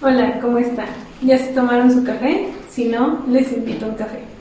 [0.00, 0.86] Hola, ¿cómo están?
[1.22, 2.48] ¿Ya se tomaron su café?
[2.70, 4.33] Si no, les invito a un café.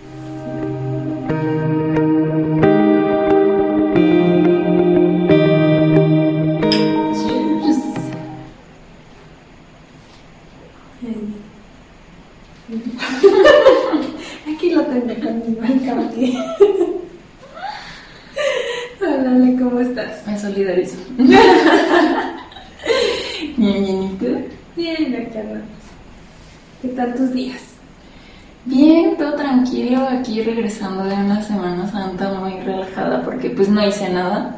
[33.56, 34.58] Pues no hice nada.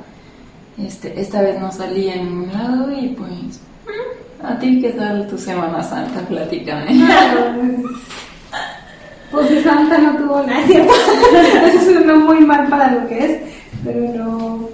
[0.78, 3.62] Este, esta vez no salí a ningún lado y pues...
[4.44, 6.22] ¿A ti qué tal tu Semana Santa?
[6.22, 6.88] Platícame.
[9.32, 10.94] Pues de Santa no tuvo nada, ¿cierto?
[11.66, 13.42] Eso suena muy mal para lo que es,
[13.84, 14.70] pero no.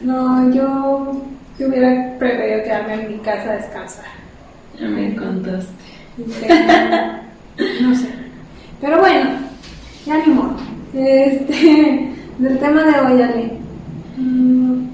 [0.00, 1.22] No, yo,
[1.58, 4.06] yo hubiera preferido quedarme en mi casa a descansar.
[4.80, 5.72] Ya me contaste.
[7.82, 8.08] No sé.
[8.80, 9.30] Pero bueno,
[10.06, 10.56] ya ni modo.
[10.92, 13.52] Este, del tema de hoy, Ale.
[14.16, 14.86] Mm,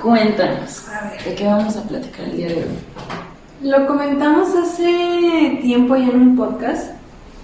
[0.00, 1.24] Cuéntanos, A ver.
[1.24, 3.68] ¿de qué vamos a platicar el día de hoy?
[3.70, 6.92] Lo comentamos hace tiempo ya en un podcast,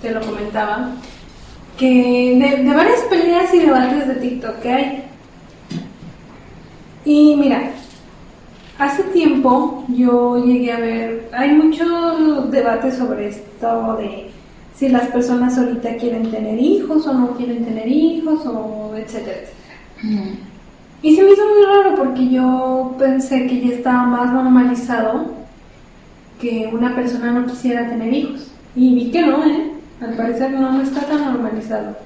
[0.01, 0.91] te lo comentaba,
[1.77, 5.05] que de, de varias peleas y debates de TikTok que hay.
[7.05, 7.70] Y mira,
[8.79, 11.84] hace tiempo yo llegué a ver, hay mucho
[12.47, 14.31] debate sobre esto de
[14.75, 19.78] si las personas ahorita quieren tener hijos o no quieren tener hijos o etcétera, etcétera.
[20.03, 20.39] Mm,
[21.03, 25.33] Y se me hizo muy raro porque yo pensé que ya estaba más normalizado
[26.41, 28.50] que una persona no quisiera tener hijos.
[28.75, 29.72] Y vi que no, ¿eh?
[30.00, 31.97] Al parecer no, no está tan normalizado.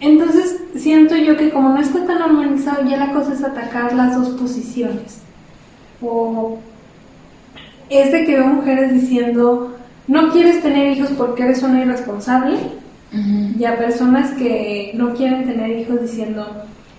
[0.00, 4.16] Entonces siento yo que como no está tan normalizado, ya la cosa es atacar las
[4.16, 5.20] dos posiciones.
[6.00, 6.58] O
[7.88, 9.76] es de que veo mujeres diciendo,
[10.12, 12.58] no quieres tener hijos porque eres una irresponsable
[13.58, 16.46] y a personas que no quieren tener hijos diciendo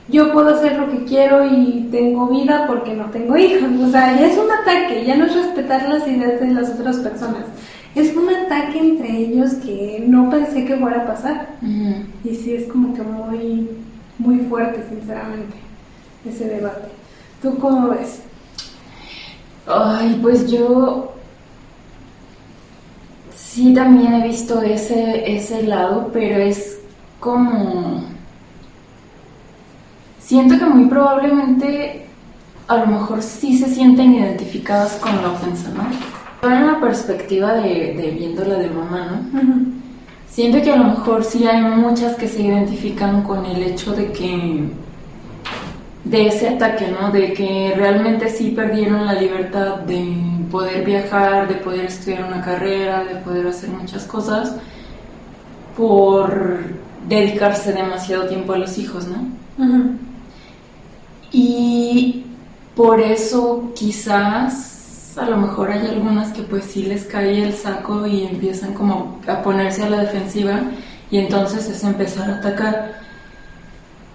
[0.09, 3.69] yo puedo hacer lo que quiero y tengo vida porque no tengo hijos.
[3.81, 6.97] O sea, ya es un ataque, ya no es respetar las ideas de las otras
[6.97, 7.45] personas.
[7.95, 11.49] Es un ataque entre ellos que no pensé que fuera a pasar.
[12.23, 13.69] Y sí, es como que muy,
[14.17, 15.55] muy fuerte, sinceramente,
[16.27, 16.89] ese debate.
[17.41, 18.23] ¿Tú cómo ves?
[19.67, 21.12] Ay, pues yo
[23.53, 26.79] sí también he visto ese, ese lado, pero es
[27.19, 28.03] como...
[30.19, 32.07] Siento que muy probablemente
[32.67, 35.83] a lo mejor sí se sienten identificadas con la ofensa, ¿no?
[36.41, 39.73] Pero en la perspectiva de, de viéndola de mamá, ¿no?
[40.27, 44.11] Siento que a lo mejor sí hay muchas que se identifican con el hecho de
[44.11, 44.71] que
[46.03, 47.11] de ese ataque, ¿no?
[47.11, 50.15] De que realmente sí perdieron la libertad de
[50.51, 54.55] poder viajar, de poder estudiar una carrera, de poder hacer muchas cosas
[55.77, 56.59] por
[57.07, 59.27] dedicarse demasiado tiempo a los hijos, ¿no?
[61.31, 62.25] Y
[62.75, 68.07] por eso quizás a lo mejor hay algunas que pues sí les cae el saco
[68.07, 70.61] y empiezan como a ponerse a la defensiva
[71.11, 73.02] y entonces es empezar a atacar.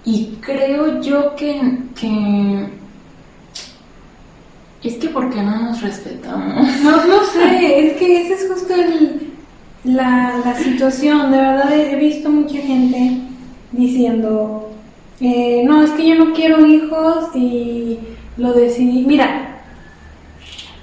[0.05, 1.61] Y creo yo que,
[1.99, 2.67] que
[4.83, 6.67] es que ¿por qué no nos respetamos?
[6.83, 9.33] No, no sé, es que esa es justo el-
[9.85, 11.31] la, la situación.
[11.31, 13.19] De verdad he, he visto mucha gente
[13.73, 14.71] diciendo,
[15.21, 17.99] eh, no, es que yo no quiero hijos y
[18.37, 19.05] lo decidí.
[19.07, 19.61] Mira,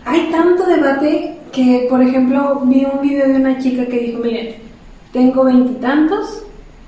[0.06, 4.56] hay tanto debate que, por ejemplo, vi un video de una chica que dijo, miren,
[5.14, 6.44] tengo veintitantos,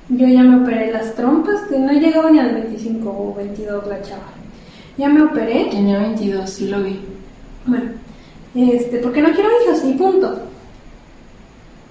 [0.09, 3.87] yo ya me operé las trompas, que no llegaba ni a los 25 o 22
[3.87, 4.29] la chava.
[4.97, 5.67] Ya me operé.
[5.69, 6.99] Tenía 22, sí lo vi.
[7.65, 7.91] Bueno,
[8.55, 10.39] este, porque no quiero hijos y punto.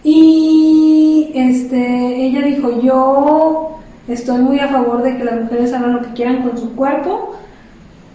[0.03, 3.79] Y este, ella dijo, yo
[4.09, 7.37] estoy muy a favor de que las mujeres hagan lo que quieran con su cuerpo.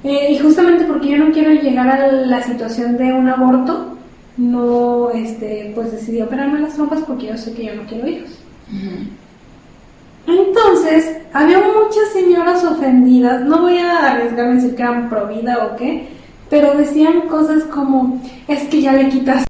[0.03, 3.97] Eh, y justamente porque yo no quiero llegar a la situación de un aborto,
[4.37, 8.31] no, este, pues decidí operarme las trompas porque yo sé que yo no quiero hijos.
[8.69, 9.20] Ujú.
[10.27, 15.65] Entonces, había muchas señoras ofendidas, no voy a arriesgarme a decir que eran pro vida
[15.65, 16.09] o qué,
[16.49, 19.45] pero decían cosas como, es que ya le quitas...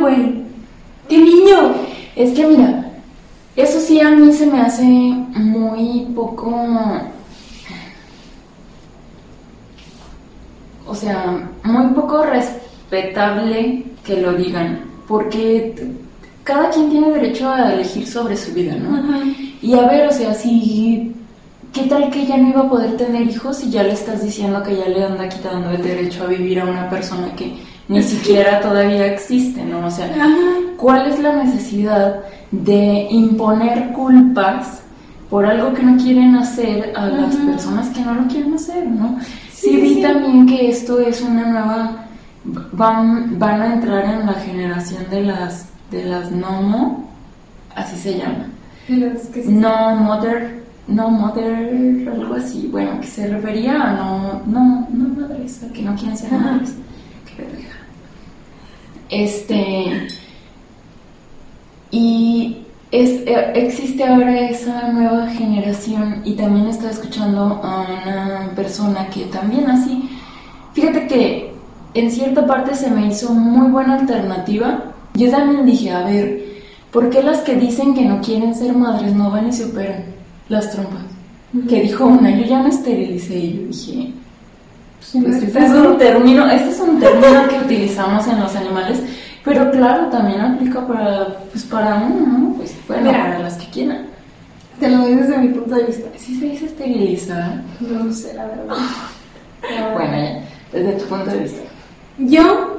[0.00, 0.42] Güey,
[1.08, 1.74] ¿qué niño?
[2.16, 2.92] Es que mira,
[3.54, 6.52] eso sí a mí se me hace muy poco...
[10.86, 15.96] O sea, muy poco respetable que lo digan, porque
[16.46, 19.02] cada quien tiene derecho a elegir sobre su vida, ¿no?
[19.60, 21.12] Y a ver, o sea, si
[21.72, 24.62] ¿qué tal que ella no iba a poder tener hijos y ya le estás diciendo
[24.62, 27.52] que ya le anda quitando el derecho a vivir a una persona que
[27.88, 29.88] ni siquiera todavía existe, ¿no?
[29.88, 30.08] O sea,
[30.76, 32.20] ¿cuál es la necesidad
[32.52, 34.82] de imponer culpas
[35.28, 39.18] por algo que no quieren hacer a las personas que no lo quieren hacer, ¿no?
[39.52, 42.06] Sí, vi también que esto es una nueva
[42.70, 47.10] van, van a entrar en la generación de las de las nomo,
[47.74, 48.46] así se llama.
[49.46, 55.62] No mother, no mother, algo así, bueno, que se refería a no, no, no madres,
[55.62, 56.74] a que no quieren ser madres.
[57.26, 57.78] Qué pendeja.
[59.08, 60.08] Este
[61.90, 69.08] y es, eh, existe ahora esa nueva generación y también estaba escuchando a una persona
[69.08, 70.08] que también así,
[70.72, 71.54] fíjate que
[71.94, 74.92] en cierta parte se me hizo muy buena alternativa.
[75.16, 76.44] Yo también dije, a ver,
[76.90, 80.04] ¿por qué las que dicen que no quieren ser madres no van y se operan
[80.48, 81.02] las trompas?
[81.68, 84.12] Que dijo una, yo ya me esterilicé y yo dije,
[85.12, 88.98] pues este es un término, este es un término que utilizamos en los animales,
[89.42, 92.54] pero claro, también aplica para, pues para uno, ¿no?
[92.54, 94.06] Pues bueno, para las que quieran.
[94.78, 96.08] Te lo doy desde mi punto de vista.
[96.18, 97.62] ¿Sí se dice esterilizar?
[97.80, 98.76] No sé, la verdad.
[99.94, 100.42] bueno, ya,
[100.72, 101.62] desde tu punto de vista.
[102.18, 102.75] Yo,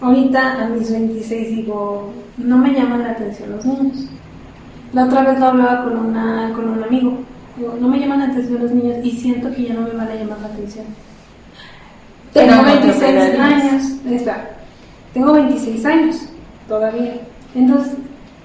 [0.00, 4.06] ahorita a mis 26 digo, no me llaman la atención los niños.
[4.92, 7.18] La otra vez lo hablaba con, una, con un amigo.
[7.56, 10.08] Digo, no me llaman la atención los niños y siento que ya no me van
[10.08, 10.86] a llamar la atención.
[12.32, 13.82] Tengo 26 años.
[14.06, 14.50] Espera,
[15.12, 16.28] tengo 26 años
[16.68, 17.14] todavía.
[17.54, 17.94] Entonces,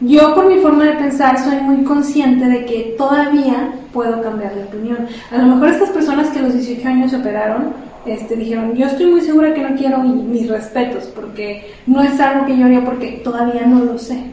[0.01, 4.63] yo por mi forma de pensar soy muy consciente de que todavía puedo cambiar de
[4.63, 5.07] opinión.
[5.31, 7.73] A lo mejor estas personas que a los 18 años se operaron,
[8.05, 12.19] este, dijeron, yo estoy muy segura que no quiero y mis respetos, porque no es
[12.19, 14.23] algo que yo haría porque todavía no lo sé,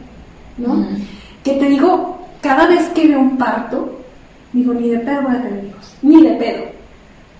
[0.57, 0.87] ¿no?
[1.43, 3.99] Que te digo, cada vez que veo un parto,
[4.53, 6.63] digo, ni de pedo voy a tener hijos, ni de pedo.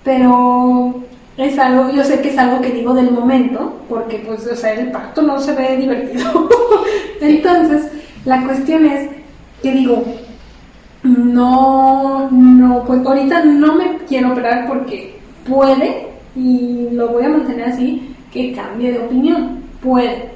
[0.03, 1.03] Pero
[1.37, 4.73] es algo, yo sé que es algo que digo del momento, porque pues, o sea,
[4.73, 6.49] el parto no se ve divertido.
[7.21, 7.91] Entonces,
[8.25, 9.09] la cuestión es
[9.61, 10.03] que digo,
[11.03, 17.69] no, no, pues ahorita no me quiero operar porque puede y lo voy a mantener
[17.69, 19.63] así, que cambie de opinión.
[19.81, 20.29] Puede.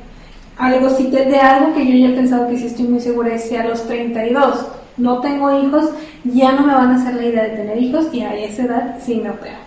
[0.58, 3.50] Algo sí, de algo que yo ya he pensado que sí estoy muy segura es
[3.50, 4.68] que a los 32
[4.98, 5.92] no tengo hijos,
[6.24, 8.98] ya no me van a hacer la idea de tener hijos y a esa edad
[9.04, 9.58] sí me opero.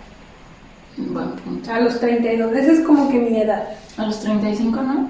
[0.97, 1.71] Buen punto.
[1.71, 3.63] A los 32, esa es como que mi edad.
[3.97, 5.09] ¿A los 35 no?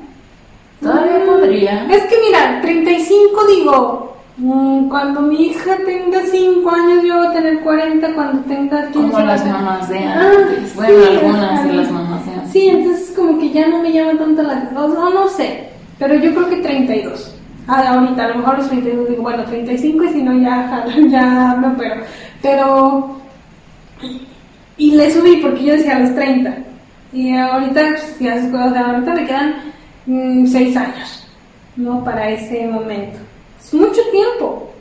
[0.82, 1.88] Todavía mm, podría.
[1.92, 7.60] Es que mira, 35 digo, cuando mi hija tenga 5 años, yo voy a tener
[7.62, 10.76] 40 cuando tenga 15 Como las mamás de ah, antes.
[10.76, 12.52] bueno, algunas de las mamás de antes.
[12.52, 14.94] Sí, entonces como que ya no me llama tanto la atención.
[14.94, 17.34] No, no sé, pero yo creo que 32.
[17.68, 21.58] Ah, ahorita, a lo mejor los 32 digo, bueno, 35 y si no ya, ya
[21.60, 22.04] me opero.
[22.42, 23.18] Pero.
[24.78, 26.58] Y le subí porque yo decía a los 30.
[27.14, 29.56] Y ahorita, pues, ya, o sea, ahorita me quedan
[30.06, 31.28] 6 mm, años,
[31.78, 32.04] ¿no?
[32.04, 33.20] Para ese momento
[33.74, 34.72] mucho tiempo.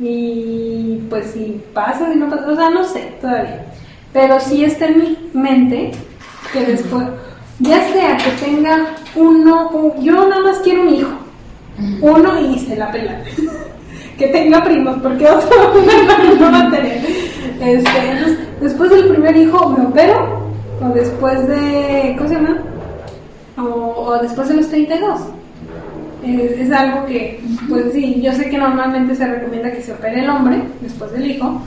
[0.00, 3.66] Y pues si pasa, si no pasa, o sea, no sé todavía.
[4.12, 5.90] Pero sí está en mi mente
[6.52, 7.04] que después,
[7.58, 11.10] ya sea que tenga uno, yo nada más quiero un hijo,
[12.00, 13.22] uno y se la pela.
[14.18, 15.74] que tenga primos, porque otro
[16.40, 17.04] no va a tener.
[17.60, 20.48] Este, después del primer hijo me opero,
[20.80, 22.58] o después de, ¿cómo se llama?
[23.56, 25.20] O después de los 32
[26.24, 30.30] es, algo que, pues sí, yo sé que normalmente se recomienda que se opere el
[30.30, 31.60] hombre después del hijo,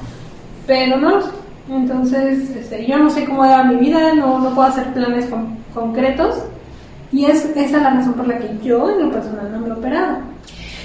[0.67, 1.29] pero no lo sé.
[1.69, 5.29] Entonces, este, yo no sé cómo va mi vida, no, no puedo hacer planes
[5.73, 6.43] concretos
[7.11, 9.67] y es esa es la razón por la que yo en lo personal no me
[9.67, 10.17] he operado.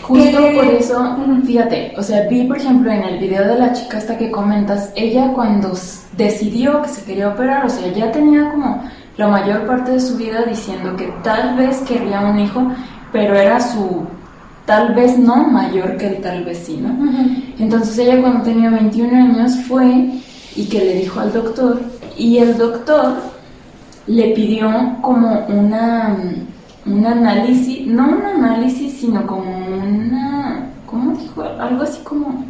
[0.02, 3.98] Justo por eso, fíjate, o sea, vi por ejemplo en el video de la chica
[3.98, 5.72] hasta que comentas, ella cuando
[6.16, 8.84] decidió que se quería operar, o sea, ya tenía como
[9.16, 12.70] la mayor parte de su vida diciendo que tal vez quería un hijo
[13.12, 14.06] pero era su
[14.64, 16.96] tal vez no mayor que el tal vez sí, ¿no?
[17.58, 20.10] Entonces ella cuando tenía 21 años fue
[20.56, 21.80] y que le dijo al doctor
[22.16, 23.14] y el doctor
[24.06, 24.70] le pidió
[25.02, 26.16] como una
[26.86, 31.42] un análisis, no un análisis, sino como una, ¿cómo dijo?
[31.42, 32.44] Algo así como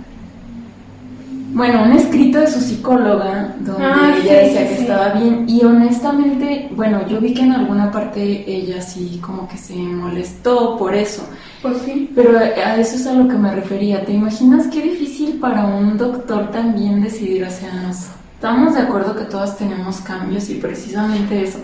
[1.57, 6.69] bueno, un escrito de su psicóloga donde ah, ella decía que estaba bien y honestamente,
[6.77, 11.27] bueno, yo vi que en alguna parte ella sí como que se molestó por eso.
[11.63, 12.13] Pues sí.
[12.15, 14.05] Pero a eso es a lo que me refería.
[14.05, 17.45] ¿Te imaginas qué difícil para un doctor también decidir?
[17.45, 17.91] O sea,
[18.35, 21.61] estamos de acuerdo que todas tenemos cambios y precisamente eso.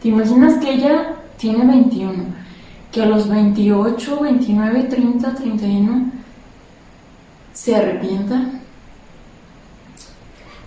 [0.00, 2.14] ¿Te imaginas que ella tiene 21?
[2.90, 6.12] Que a los 28, 29, 30, 31
[7.52, 8.62] se arrepienta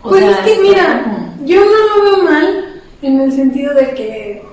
[0.02, 1.06] pues es que mira,
[1.46, 4.44] yo no lo veo mal en el sentido de que,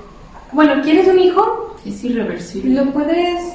[0.53, 1.77] bueno, ¿quieres un hijo?
[1.87, 2.83] Es irreversible.
[2.83, 3.55] Lo puedes,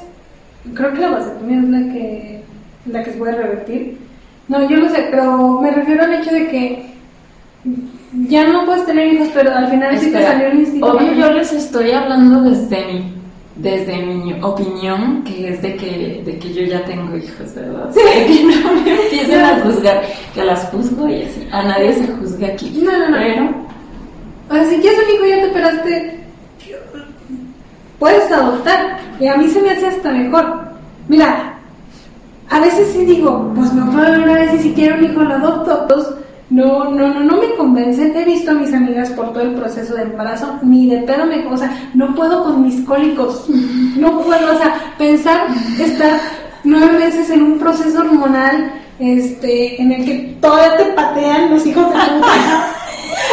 [0.74, 2.44] creo que la vasectomía es la que,
[2.86, 3.98] la que se puede revertir.
[4.48, 6.90] No, yo lo sé, pero me refiero al hecho de que
[8.28, 10.88] ya no puedes tener hijos, pero al final sí te salió el instinto.
[10.88, 13.19] Obvio, yo les estoy hablando desde mi
[13.62, 17.90] desde mi opinión, que es de que, de que yo ya tengo hijos, ¿verdad?
[17.94, 18.00] Sí.
[18.02, 20.02] Que no me empiecen a juzgar,
[20.34, 21.48] que las juzgo y así.
[21.52, 22.82] A nadie se juzga aquí.
[22.84, 23.18] No, no, no.
[23.18, 23.50] Pero.
[24.50, 26.20] O sea, si quieres un hijo ya te esperaste,
[28.00, 29.00] puedes adoptar.
[29.20, 30.70] Y a mí se me hace hasta mejor.
[31.10, 31.60] Mira,
[32.50, 35.34] a veces sí digo, pues no puedo una vez y si quiero un hijo lo
[35.36, 36.18] adopto.
[36.50, 38.16] No, no, no, no me convencen.
[38.16, 41.46] He visto a mis amigas por todo el proceso de embarazo, ni de pedo me,
[41.46, 43.48] o sea, no puedo con mis cólicos.
[43.98, 45.48] No puedo, o sea, pensar
[45.80, 46.20] estar
[46.64, 51.86] nueve meses en un proceso hormonal, este, en el que todavía te patean los hijos
[51.86, 52.74] de puta.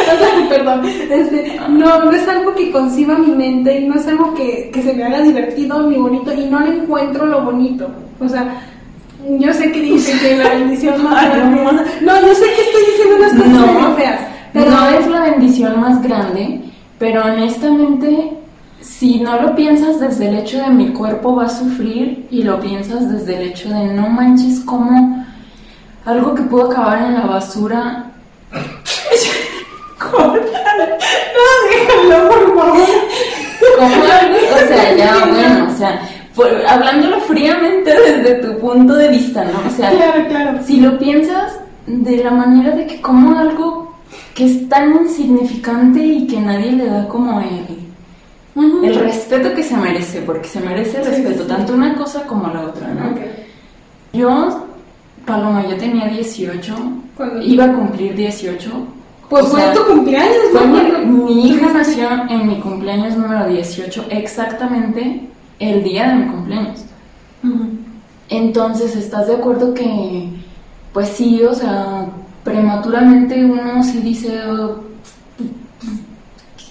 [0.14, 4.06] o sea, perdón, este, no, no es algo que conciba mi mente y no es
[4.06, 7.88] algo que, que se me haga divertido ni bonito y no le encuentro lo bonito.
[8.20, 8.62] O sea,
[9.38, 11.62] yo sé que dicen que la bendición más grande.
[12.00, 14.20] No, yo sé que estoy diciendo unas cosas muy feas.
[14.52, 16.62] Pero no es la bendición más grande,
[16.98, 18.32] pero honestamente,
[18.80, 22.58] si no lo piensas desde el hecho de mi cuerpo va a sufrir y lo
[22.60, 25.26] piensas desde el hecho de no manches como
[26.06, 28.12] algo que pudo acabar en la basura.
[30.12, 30.32] no,
[31.70, 32.88] déjalo, por favor.
[33.78, 36.00] Como algo, o sea, ya, bueno, o sea,
[36.68, 39.68] hablándolo fríamente desde tu punto de vista, ¿no?
[39.68, 40.58] O sea, claro, claro.
[40.64, 43.94] si lo piensas de la manera de que como algo
[44.34, 49.76] que es tan insignificante y que nadie le da como el, el respeto que se
[49.76, 53.14] merece, porque se merece el respeto, tanto una cosa como la otra, ¿no?
[54.12, 54.66] Yo,
[55.24, 56.74] Paloma, yo tenía 18,
[57.42, 58.70] iba a cumplir 18.
[59.28, 61.06] Pues fue tu cumpleaños, ¿no?
[61.06, 65.28] mi hija nació en mi cumpleaños número 18, exactamente
[65.58, 66.84] el día de mi cumpleaños.
[68.28, 70.28] Entonces, ¿estás de acuerdo que,
[70.92, 72.06] pues sí, o sea,
[72.42, 74.80] prematuramente uno sí dice, oh,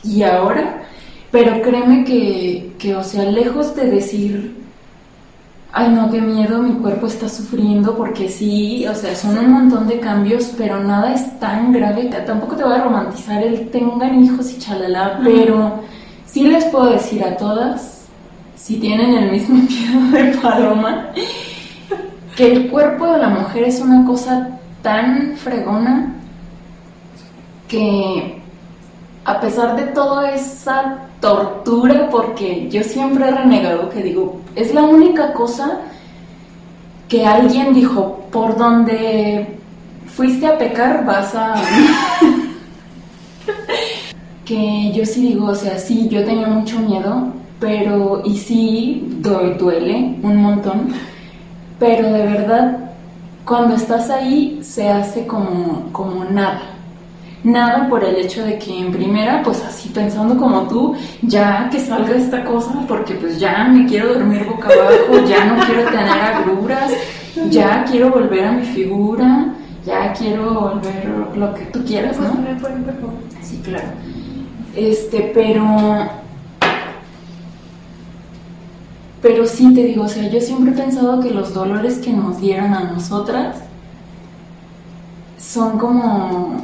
[0.03, 0.83] ¿y ahora?
[1.31, 4.55] Pero créeme que, que, o sea, lejos de decir,
[5.71, 9.87] ay no, qué miedo, mi cuerpo está sufriendo, porque sí, o sea, son un montón
[9.87, 12.05] de cambios, pero nada es tan grave.
[12.25, 15.81] Tampoco te voy a romantizar el tengan hijos y chalala, pero
[16.25, 17.94] sí les puedo decir a todas
[18.65, 21.09] si tienen el mismo miedo de paloma,
[22.35, 26.15] que el cuerpo de la mujer es una cosa tan fregona
[27.67, 28.41] que
[29.23, 34.81] a pesar de toda esa tortura, porque yo siempre he renegado que digo, es la
[34.81, 35.81] única cosa
[37.07, 39.59] que alguien dijo, por donde
[40.07, 41.53] fuiste a pecar vas a...
[44.43, 50.15] que yo sí digo, o sea, sí, yo tenía mucho miedo, pero, y sí, duele
[50.21, 50.89] un montón,
[51.79, 52.91] pero de verdad,
[53.45, 56.61] cuando estás ahí se hace como, como nada.
[57.43, 61.79] Nada por el hecho de que en primera, pues así pensando como tú, ya que
[61.79, 66.09] salga esta cosa, porque pues ya me quiero dormir boca abajo, ya no quiero tener
[66.09, 66.91] agruras,
[67.51, 69.53] ya quiero volver a mi figura,
[69.85, 72.33] ya quiero volver lo que tú quieras, ¿no?
[73.43, 73.89] Sí, claro.
[74.75, 75.63] Este, pero
[79.25, 82.39] Pero sí te digo, o sea, yo siempre he pensado que los dolores que nos
[82.39, 83.57] dieron a nosotras
[85.39, 86.61] son como.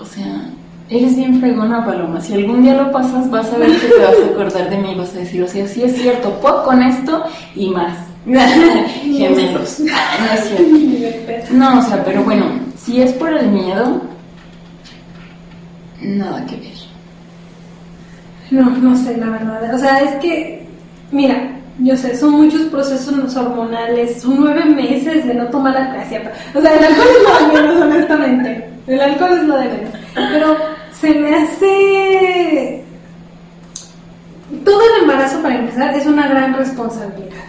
[0.00, 0.50] O sea,
[0.90, 2.20] eres bien fregona, Paloma.
[2.20, 4.96] Si algún día lo pasas, vas a ver que te vas a acordar de mí.
[4.96, 7.22] Vas a decir, o sea, sí es cierto, puedo con esto
[7.54, 7.96] y más.
[9.00, 9.78] Gemelos.
[9.78, 11.54] no es cierto.
[11.54, 14.02] No, o sea, pero bueno, si es por el miedo,
[16.02, 16.74] nada que ver.
[18.50, 19.72] No, no sé, la verdad.
[19.72, 20.63] O sea, es que
[21.14, 26.32] Mira, yo sé, son muchos procesos hormonales, son nueve meses de no tomar acacia.
[26.52, 28.70] O sea, el alcohol es lo de menos, honestamente.
[28.88, 29.90] El alcohol es lo de menos.
[30.12, 30.56] Pero
[30.90, 32.84] se me hace.
[34.64, 37.44] Todo el embarazo, para empezar, es una gran responsabilidad.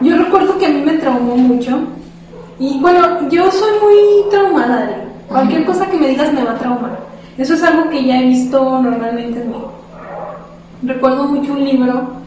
[0.00, 1.80] Yo recuerdo que a mí me traumó mucho.
[2.60, 4.88] Y bueno, yo soy muy traumada.
[5.26, 7.00] Cualquier cosa que me digas me va a traumar.
[7.36, 9.56] Eso es algo que ya he visto normalmente en mí.
[10.84, 12.21] Recuerdo mucho un libro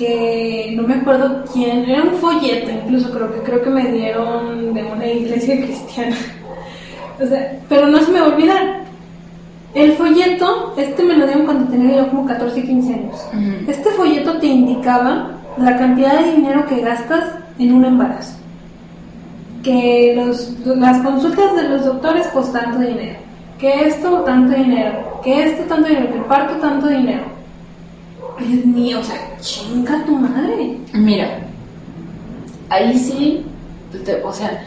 [0.00, 4.72] que no me acuerdo quién, era un folleto incluso, creo que creo que me dieron
[4.72, 6.16] de una iglesia cristiana.
[7.22, 8.80] o sea, pero no se me va a olvidar.
[9.74, 13.28] El folleto, este me lo dieron cuando tenía yo como 14, 15 años.
[13.68, 18.36] Este folleto te indicaba la cantidad de dinero que gastas en un embarazo.
[19.62, 23.18] que los, las consultas de los doctores pues tanto dinero,
[23.58, 27.24] que esto tanto dinero, que esto tanto dinero, que el parto tanto dinero.
[28.40, 30.78] Dios mío, o sea, chinga tu madre.
[30.92, 31.40] Mira,
[32.68, 33.44] ahí sí,
[34.04, 34.62] te- o sea,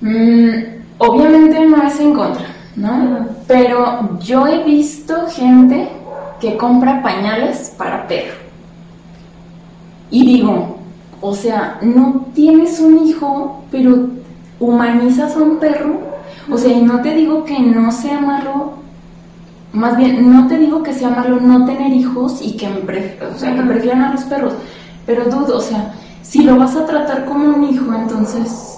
[0.00, 0.48] mm,
[0.98, 2.46] obviamente no es en contra,
[2.76, 3.26] ¿no?
[3.46, 5.88] Pero yo he visto gente
[6.40, 8.34] que compra pañales para perro.
[10.10, 10.78] Y digo,
[11.20, 14.08] o sea, no tienes un hijo, pero
[14.60, 16.00] humanizas a un perro.
[16.50, 18.74] O sea, y no te digo que no sea malo,
[19.78, 23.34] más bien, no te digo que sea malo no tener hijos y que, me pref-
[23.34, 24.52] o sea, que prefieran a los perros,
[25.06, 28.74] pero dudo, o sea, si lo vas a tratar como un hijo, entonces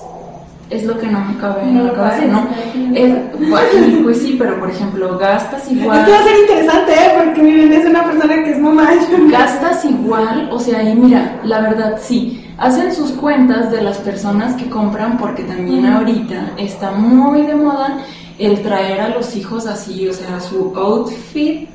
[0.68, 2.42] es lo que no me cabe en No la cabeza, ¿no?
[2.42, 5.98] no, Es- bueno, pues sí, pero por ejemplo, gastas igual.
[5.98, 7.12] Esto va a ser interesante, ¿eh?
[7.24, 8.88] Porque miren, es una persona que es mamá.
[9.30, 14.54] gastas igual, o sea, y mira, la verdad sí, hacen sus cuentas de las personas
[14.54, 17.98] que compran porque también ahorita está muy de moda
[18.40, 21.68] el traer a los hijos así, o sea, su outfit,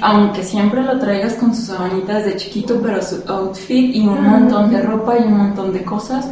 [0.00, 4.70] aunque siempre lo traigas con sus sabanitas de chiquito, pero su outfit y un montón
[4.70, 6.26] de ropa y un montón de cosas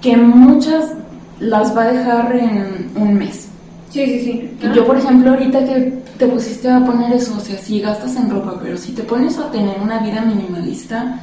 [0.00, 0.92] que muchas
[1.38, 3.48] las va a dejar en un mes.
[3.90, 4.68] Sí, sí, sí.
[4.74, 8.30] Yo, por ejemplo, ahorita que te pusiste a poner eso, o sea, sí gastas en
[8.30, 11.20] ropa, pero si te pones a tener una vida minimalista,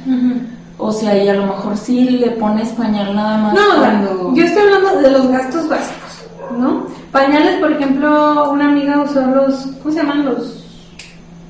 [0.76, 4.34] o sea, y a lo mejor sí le pones pañal nada más No, cuando...
[4.34, 6.24] yo estoy hablando de los gastos básicos,
[6.56, 6.86] ¿no?
[7.12, 10.64] Pañales, por ejemplo, una amiga usó los, ¿cómo se llaman los?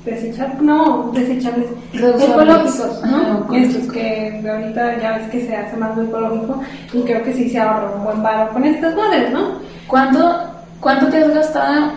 [0.05, 3.21] Desechables, no, desechables, ecológicos, ¿no?
[3.21, 3.55] Ecológicos.
[3.57, 6.61] Estos que ahorita ya ves que se hace más lo ecológico
[6.93, 9.59] y creo que sí se ahorra un buen paro con estas madres, ¿no?
[9.87, 10.39] ¿Cuánto,
[10.79, 11.91] ¿Cuánto te has gastado?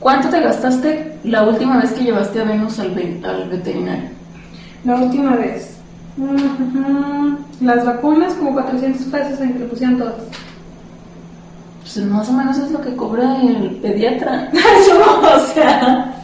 [0.00, 4.08] ¿Cuánto te gastaste la última vez que llevaste a Venus al, ve- al veterinario?
[4.84, 5.76] La última vez.
[6.16, 7.36] Ujú.
[7.60, 10.14] Las vacunas como 400 pesos en que le pusieron todas.
[11.94, 14.48] Pues más o menos es lo que cobra el pediatra.
[14.54, 16.14] o sea...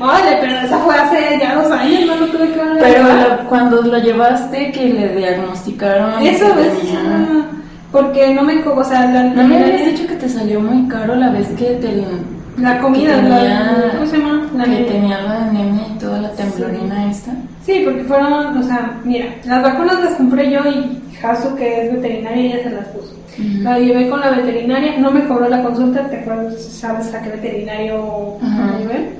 [0.00, 3.48] Oye, pero esa fue hace ya dos años, no lo tuve que volver Pero lo-
[3.48, 6.22] cuando lo llevaste, que le diagnosticaron...
[6.24, 6.78] Eso es.
[6.78, 7.46] tenía-
[7.90, 8.62] Porque no me.
[8.62, 11.64] O sea, la, ¿No me habías dicho que te salió muy caro la vez que
[11.80, 12.04] te
[12.60, 14.42] la comida, la- tenía- ¿cómo se llama?
[14.54, 14.86] La que anemia.
[14.92, 17.32] tenía la anemia y toda la temblorina esta?
[17.66, 21.92] Sí, porque fueron, o sea, mira, las vacunas las compré yo y Jasu, que es
[21.94, 23.12] veterinaria, ella se las puso.
[23.62, 26.62] La llevé con la veterinaria, no me cobró la consulta, ¿te acuerdas?
[26.62, 29.10] ¿Sabes a qué veterinario la llevé?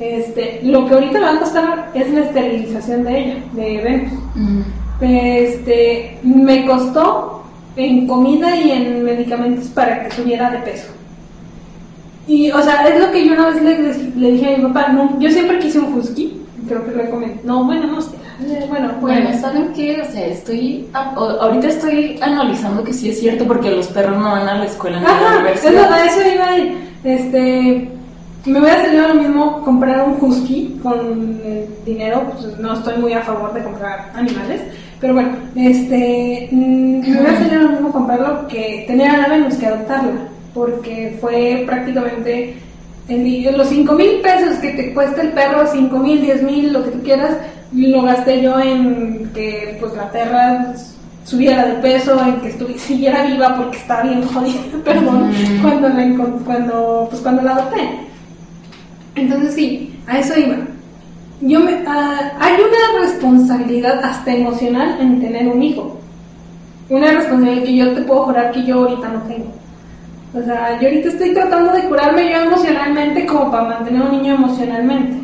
[0.00, 4.12] Este, lo que ahorita me va a costar es la esterilización de ella, de Venus.
[4.12, 4.64] Ujú.
[5.00, 7.44] Este, me costó
[7.76, 10.88] en comida y en medicamentos para que subiera de peso.
[12.26, 14.88] Y, o sea, es lo que yo una vez le, le dije a mi papá,
[14.88, 17.40] no, yo siempre quise un husky, creo que lo he comentado.
[17.44, 18.16] No, bueno, no sé.
[18.40, 20.00] Bueno, Bueno, bueno, ¿saben qué?
[20.00, 20.88] O sea, estoy...
[20.92, 24.98] ahorita estoy analizando que sí es cierto porque los perros no van a la escuela
[24.98, 25.92] ni a la universidad.
[25.92, 26.78] a eso iba a ir.
[27.04, 27.88] Este,
[28.46, 30.98] me hubiera salido lo mismo comprar un husky con
[31.44, 34.60] el dinero, pues no estoy muy a favor de comprar animales,
[35.00, 39.54] pero bueno, este, mm, me hubiera salido lo mismo comprarlo que tener a la Venus
[39.54, 42.56] que adoptarla, porque fue prácticamente
[43.08, 46.84] el- los 5 mil pesos que te cuesta el perro, 5 mil, 10 mil, lo
[46.84, 47.36] que tú quieras,
[47.72, 50.74] lo gasté yo en que pues la perra
[51.24, 55.30] subiera de peso, en que estuviera, siguiera viva porque estaba bien jodida, perdón,
[55.62, 57.88] cuando la cuando pues cuando la adopté.
[59.16, 60.56] Entonces sí, a eso iba.
[61.40, 65.98] Yo me, ah, hay una responsabilidad hasta emocional en tener un hijo.
[66.88, 69.52] Una responsabilidad que yo te puedo jurar que yo ahorita no tengo.
[70.34, 74.12] O sea, yo ahorita estoy tratando de curarme yo emocionalmente como para mantener a un
[74.12, 75.18] niño emocionalmente.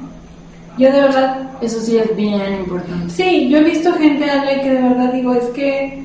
[0.78, 3.10] Yo de verdad Eso sí es bien importante.
[3.10, 6.02] Sí, yo he visto gente Ale, que de verdad digo, es que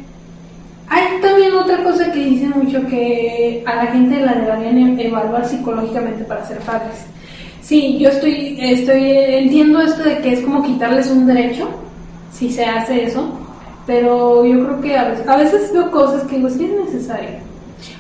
[0.87, 5.45] hay también otra cosa que dicen mucho que a la gente la deberían e- evaluar
[5.47, 7.05] psicológicamente para ser padres.
[7.61, 11.69] Sí, yo estoy, estoy, entiendo esto de que es como quitarles un derecho,
[12.31, 13.29] si se hace eso,
[13.87, 17.44] pero yo creo que a veces, a veces veo cosas que digo, sí es necesario.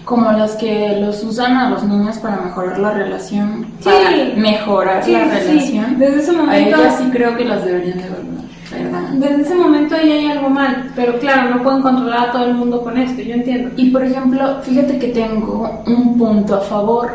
[0.05, 3.65] Como las que los usan a los niños para mejorar la relación.
[3.79, 3.85] Sí.
[3.89, 5.99] Para mejorar Sí, la sí, relación.
[5.99, 8.03] Desde ese A momento- ellas sí creo que las deberían de.
[8.09, 9.09] ¿verdad?
[9.13, 12.55] Desde ese momento ahí hay algo mal, pero claro, no pueden controlar a todo el
[12.55, 13.71] mundo con esto, yo entiendo.
[13.77, 17.11] Y por ejemplo, fíjate que tengo un punto a favor.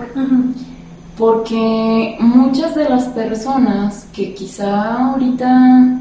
[1.19, 5.99] Porque muchas de las personas que quizá ahorita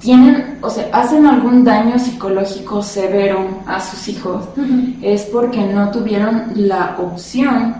[0.00, 4.44] tienen, o sea, hacen algún daño psicológico severo a sus hijos,
[5.02, 7.76] es porque no tuvieron la opción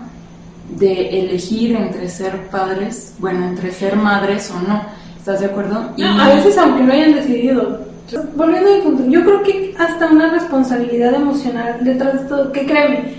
[0.77, 4.81] de elegir entre ser padres, bueno, entre ser madres o no.
[5.17, 5.91] ¿Estás de acuerdo?
[5.97, 7.89] Y No, a veces aunque no hayan decidido,
[8.35, 13.13] Volviendo al punto, yo creo que hasta una responsabilidad emocional detrás de todo, que créeme,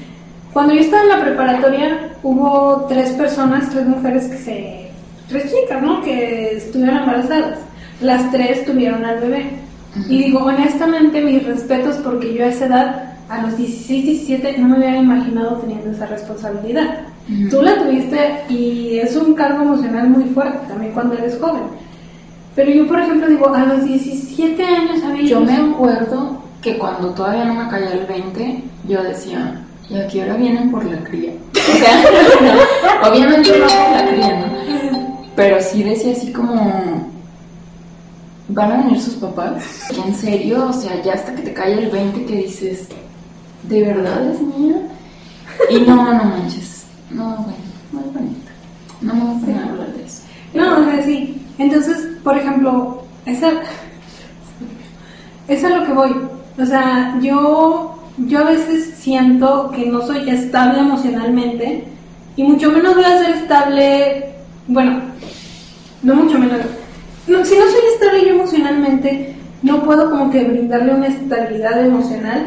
[0.52, 4.90] cuando yo estaba en la preparatoria hubo tres personas, tres mujeres que se,
[5.28, 6.02] tres chicas, ¿no?
[6.02, 7.60] Que estuvieron embarazadas.
[8.00, 9.50] Las tres tuvieron al bebé.
[10.08, 14.68] Y digo, honestamente, mis respetos porque yo a esa edad, a los 16, 17, no
[14.68, 17.00] me hubiera imaginado teniendo esa responsabilidad.
[17.50, 21.62] Tú la tuviste y es un cargo emocional muy fuerte también cuando eres joven.
[22.56, 25.22] Pero yo, por ejemplo, digo, a los 17 años había...
[25.22, 30.08] Yo me acuerdo que cuando todavía no me caía el 20, yo decía, ¿y a
[30.08, 31.32] qué hora vienen por la cría?
[31.60, 32.02] O sea,
[33.10, 35.26] obviamente no por la cría, ¿no?
[35.36, 37.09] Pero sí decía así como,
[38.52, 39.62] ¿van a venir sus papás?
[40.04, 40.68] ¿En serio?
[40.68, 42.88] O sea, ya hasta que te cae el 20 que dices,
[43.64, 44.76] ¿de verdad es mía?
[45.70, 47.58] Y no, no manches, no, bueno,
[47.92, 48.50] no es bonita.
[49.00, 50.22] No me voy a hablar de eso.
[50.54, 51.42] No, o sea, sí.
[51.58, 53.50] Entonces, por ejemplo, esa
[55.48, 56.16] es a lo que voy.
[56.58, 61.84] O sea, yo, yo a veces siento que no soy estable emocionalmente
[62.36, 64.34] y mucho menos voy a ser estable,
[64.66, 65.00] bueno,
[66.02, 66.60] no mucho menos.
[67.30, 72.46] No, si no soy estable yo emocionalmente, no puedo como que brindarle una estabilidad emocional.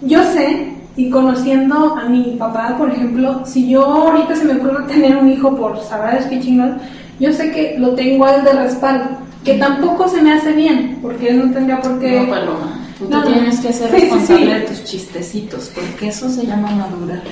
[0.00, 4.84] Yo sé, y conociendo a mi papá, por ejemplo, si yo ahorita se me ocurre
[4.86, 6.78] tener un hijo por sabrás qué chingón,
[7.20, 9.04] yo sé que lo tengo a él de respaldo,
[9.44, 12.20] que tampoco se me hace bien, porque él no tendría por qué...
[12.20, 13.34] No, Paloma, tú No, te no.
[13.34, 14.52] tienes que ser Sí, responsable sí.
[14.52, 17.22] de tus chistecitos, porque eso se llama madurar.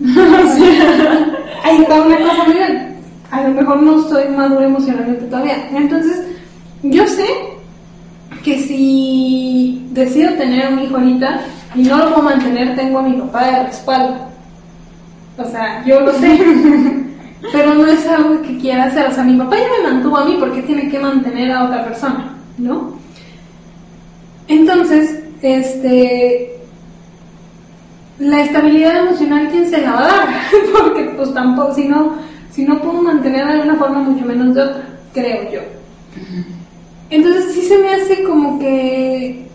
[1.64, 2.93] Ahí está una cosa muy bien.
[3.30, 5.68] A lo mejor no estoy madura emocionalmente todavía.
[5.72, 6.24] Entonces,
[6.82, 7.26] yo sé
[8.44, 11.40] que si decido tener un hijo ahorita
[11.74, 14.16] y no lo puedo mantener, tengo a mi papá de respaldo.
[15.38, 16.38] O sea, yo lo sé.
[17.52, 19.06] Pero no es algo que quiera hacer.
[19.06, 21.64] O sea, mi papá ya me mantuvo a mí, ¿por qué tiene que mantener a
[21.64, 22.34] otra persona?
[22.58, 22.98] ¿No?
[24.48, 26.54] Entonces, este,
[28.18, 30.28] la estabilidad emocional, ¿quién se la va a dar?
[30.72, 32.14] Porque pues tampoco, si no,
[32.54, 35.60] si no puedo mantenerla de una forma, mucho menos de otra, creo yo.
[37.10, 39.46] Entonces sí se me hace como que,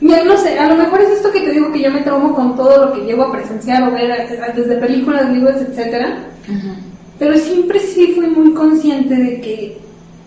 [0.00, 2.34] mira, no sé, a lo mejor es esto que te digo que yo me traumo
[2.34, 6.18] con todo lo que llego a presenciar o ver desde películas, libros, etcétera.
[7.18, 9.78] Pero siempre sí fui muy consciente de que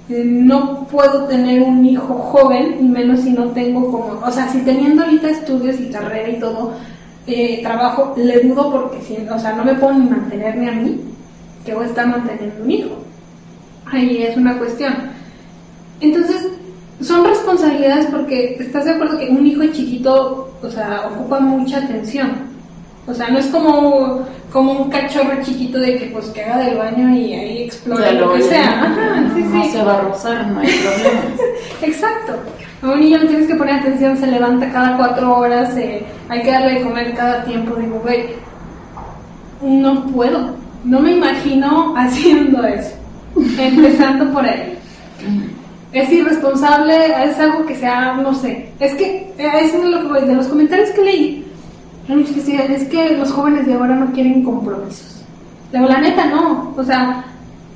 [0.09, 4.47] eh, no puedo tener un hijo joven, y menos si no tengo como, o sea,
[4.49, 6.73] si teniendo ahorita estudios y carrera y todo,
[7.27, 10.71] eh, trabajo, le dudo porque, si, o sea, no me puedo ni mantener ni a
[10.71, 11.01] mí,
[11.65, 12.97] que voy a estar manteniendo un hijo.
[13.85, 14.93] Ahí es una cuestión.
[15.99, 16.47] Entonces,
[17.01, 22.55] son responsabilidades porque estás de acuerdo que un hijo chiquito, o sea, ocupa mucha atención.
[23.07, 26.77] O sea, no es como, como un cachorro chiquito de que pues que haga del
[26.77, 28.83] baño y ahí explore lo que sea.
[28.83, 29.69] Ajá, sí, no sí.
[29.69, 31.21] se va a rozar, no hay problema.
[31.81, 32.33] Exacto.
[32.81, 36.41] A un niño le tienes que poner atención, se levanta cada cuatro horas, eh, hay
[36.41, 37.75] que darle de comer cada tiempo.
[37.75, 38.35] Digo, güey,
[39.61, 40.64] no puedo.
[40.85, 42.95] No me imagino haciendo eso.
[43.35, 44.77] Empezando por ahí.
[45.91, 48.69] Es irresponsable, es algo que sea, no sé.
[48.79, 51.45] Es que, eh, eso es lo que voy, de los comentarios que leí,
[52.07, 55.23] es que los jóvenes de ahora no quieren compromisos.
[55.71, 56.73] La neta, no.
[56.77, 57.25] O sea,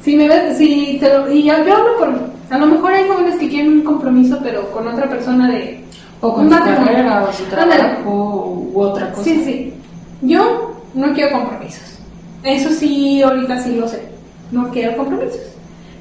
[0.04, 2.30] si me ves, si te lo, y yo, yo hablo por.
[2.50, 5.84] A lo mejor hay jóvenes que quieren un compromiso, pero con otra persona de.
[6.22, 7.76] O con su carrera, o su Ándale.
[7.76, 9.24] trabajo, u otra cosa.
[9.24, 9.74] Sí, sí.
[10.22, 11.99] Yo no quiero compromisos.
[12.44, 14.10] Eso sí, ahorita sí lo sé.
[14.52, 15.42] No quiero compromisos.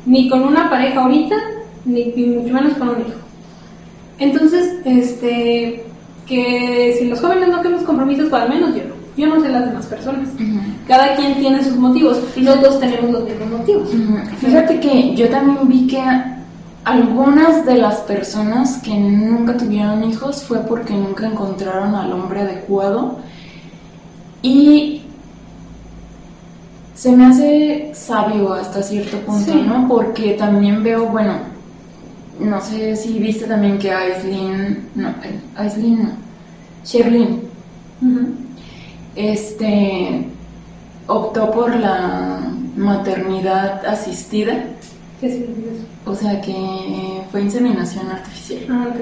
[0.06, 1.34] Ni con una pareja ahorita,
[1.84, 3.18] ni, ni mucho menos con un hijo.
[4.18, 5.84] Entonces, este,
[6.26, 8.98] que si los jóvenes no queremos compromisos, pues al menos yo no.
[9.16, 10.28] Yo no sé las demás personas.
[10.86, 13.90] Cada quien tiene sus motivos y no todos tenemos los mismos motivos.
[14.38, 16.00] Fíjate que yo también vi que
[16.84, 23.18] algunas de las personas que nunca tuvieron hijos fue porque nunca encontraron al hombre adecuado
[24.40, 25.02] y
[26.98, 29.62] se me hace sabio hasta cierto punto, Sí.
[29.64, 29.86] ¿no?
[29.86, 31.34] Porque también veo, bueno,
[32.40, 36.10] no sé si viste también que Aislinn, no, eh, Aislinn no,
[36.84, 37.40] Sherlyn,
[39.14, 40.26] este,
[41.06, 42.40] optó por la
[42.76, 44.64] maternidad asistida,
[45.20, 46.10] ¿Qué significa eso?
[46.10, 48.60] o sea que fue inseminación artificial.
[48.70, 49.00] Ah, ok.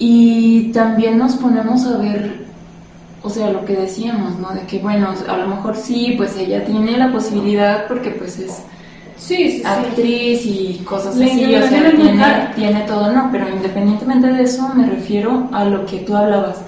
[0.00, 2.41] Y también nos ponemos a ver,
[3.22, 4.50] o sea, lo que decíamos, ¿no?
[4.52, 8.64] De que, bueno, a lo mejor sí, pues ella tiene la posibilidad porque pues es
[9.16, 9.84] Sí, sí, sí.
[9.84, 14.68] actriz y cosas La así, o sea, tiene, tiene todo, no, pero independientemente de eso
[14.74, 16.64] me refiero a lo que tú hablabas,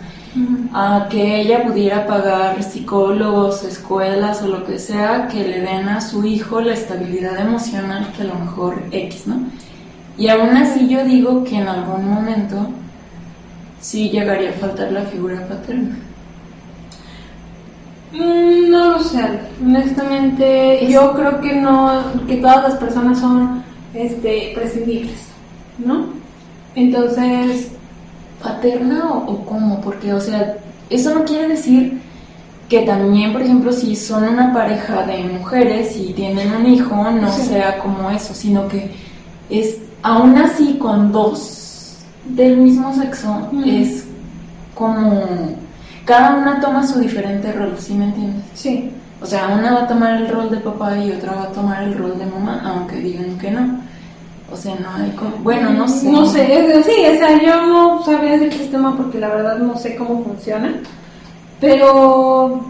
[0.73, 6.01] a que ella pudiera pagar psicólogos, escuelas o lo que sea que le den a
[6.01, 9.51] su hijo la estabilidad emocional que a lo mejor X, ¿no?
[10.17, 12.69] Y aún así yo digo que en algún momento
[13.81, 15.99] sí llegaría a faltar la figura paterna.
[18.15, 19.21] Mm, no lo sé,
[19.63, 25.21] honestamente yo creo que no, que todas las personas son este, prescindibles,
[25.79, 26.07] ¿no?
[26.75, 27.71] Entonces...
[28.43, 29.81] ¿Paterna o, o cómo?
[29.81, 30.59] Porque, o sea,
[30.91, 31.99] eso no quiere decir
[32.69, 37.33] que también, por ejemplo, si son una pareja de mujeres y tienen un hijo, no
[37.33, 38.91] sea como eso, sino que
[39.49, 41.97] es aún así con dos
[42.27, 44.07] del mismo sexo, es
[44.75, 45.57] como
[46.05, 48.45] cada una toma su diferente rol, ¿sí me entiendes?
[48.55, 48.91] Sí.
[49.21, 51.83] O sea, una va a tomar el rol de papá y otra va a tomar
[51.85, 53.79] el rol de mamá, aunque digan que no.
[54.53, 55.37] O sea, no hay como...
[55.39, 56.11] Bueno, no sé.
[56.11, 59.97] No sé, sí, o sea, yo no sabía del sistema porque la verdad no sé
[59.97, 60.75] cómo funciona.
[61.59, 62.61] Pero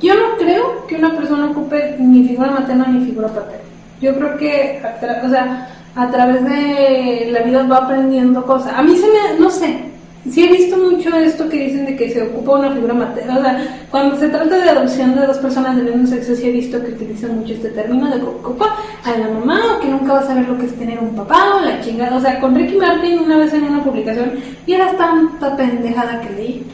[0.00, 3.64] yo no creo que una persona ocupe ni figura materna ni figura paterna.
[4.02, 4.82] Yo creo que,
[5.24, 8.74] o sea, a través de la vida va aprendiendo cosas.
[8.76, 9.84] A mí se me, no sé,
[10.30, 10.73] sí he visto
[11.16, 13.38] esto que dicen de que se ocupa una figura materna.
[13.38, 16.52] O sea, cuando se trata de adopción de dos personas del mismo sexo, sí he
[16.52, 20.14] visto que utilizan mucho este término de que ocupa a la mamá o que nunca
[20.14, 22.16] va a saber lo que es tener un papá o la chingada.
[22.16, 24.32] O sea, con Ricky Martin una vez en una publicación
[24.66, 26.66] y era tanta pendejada que leí.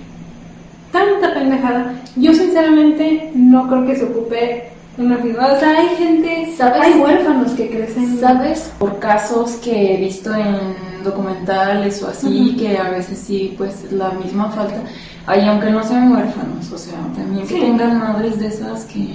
[0.92, 1.94] Tanta pendejada.
[2.16, 5.52] Yo sinceramente no creo que se ocupe una figura.
[5.52, 6.82] O sea, hay gente, ¿Sabes?
[6.82, 8.18] hay huérfanos que crecen.
[8.18, 8.72] ¿Sabes?
[8.78, 14.10] Por casos que he visto en documentales o así, que a veces sí, pues la
[14.12, 14.82] misma falta.
[15.26, 17.60] Hay, aunque no sean huérfanos, o sea, también que Sí.
[17.60, 19.06] tengan madres de esas que.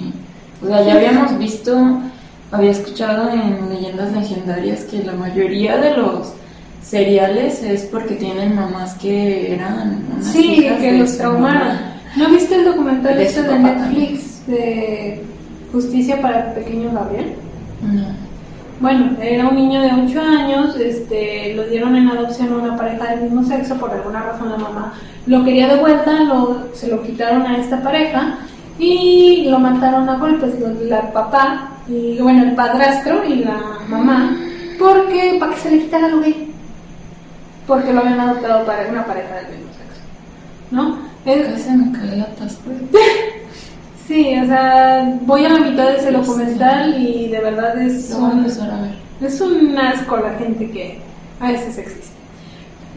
[0.62, 2.00] O sea, ya habíamos visto,
[2.52, 6.32] había escuchado en leyendas legendarias que la mayoría de los
[6.82, 11.76] seriales es porque tienen mamás que eran unas Sí, hijas que los traumaron.
[12.16, 15.22] ¿No viste el documental De este de Netflix de
[15.72, 17.34] Justicia para el Pequeño Gabriel?
[17.82, 18.25] No.
[18.80, 23.06] Bueno, era un niño de 8 años, este, lo dieron en adopción a una pareja
[23.14, 24.92] del mismo sexo, por alguna razón la mamá
[25.26, 28.38] lo quería de vuelta, lo, se lo quitaron a esta pareja
[28.78, 33.58] y lo mataron a golpes, lo- la papá, y bueno, el padrastro y la
[33.88, 34.36] mamá,
[34.78, 36.52] porque para que se le quitara lo gay,
[37.66, 40.02] porque lo habían adoptado para una pareja del mismo sexo,
[40.70, 40.98] ¿no?
[41.24, 42.26] Es- Casi me cae la.
[44.06, 48.24] sí, o sea, voy a la mitad de ese documental y de verdad es un-
[48.70, 48.94] a ver.
[49.28, 50.98] es un asco la gente que
[51.40, 52.16] a veces existe.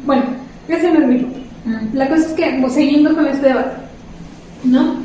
[0.05, 0.23] Bueno,
[0.67, 1.39] ese no es mi punto.
[1.65, 1.95] Mm.
[1.97, 3.75] La cosa es que, pues, siguiendo con este debate,
[4.63, 4.97] ¿no?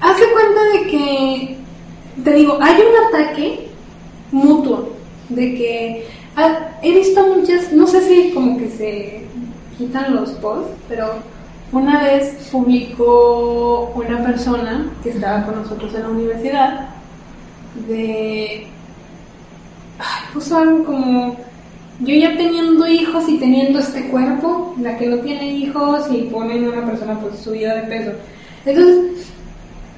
[0.00, 1.56] Hace cuenta de que,
[2.24, 3.68] te digo, hay un ataque
[4.32, 4.90] mutuo,
[5.28, 9.24] de que ah, he visto muchas, no sé si como que se
[9.78, 11.14] quitan los posts, pero
[11.72, 16.88] una vez publicó una persona que estaba con nosotros en la universidad
[17.88, 18.66] de
[19.98, 21.36] Ay, puso algo como
[22.00, 26.64] yo ya teniendo hijos y teniendo este cuerpo, la que no tiene hijos y ponen
[26.64, 28.12] a una persona pues subida de peso.
[28.64, 29.26] Entonces,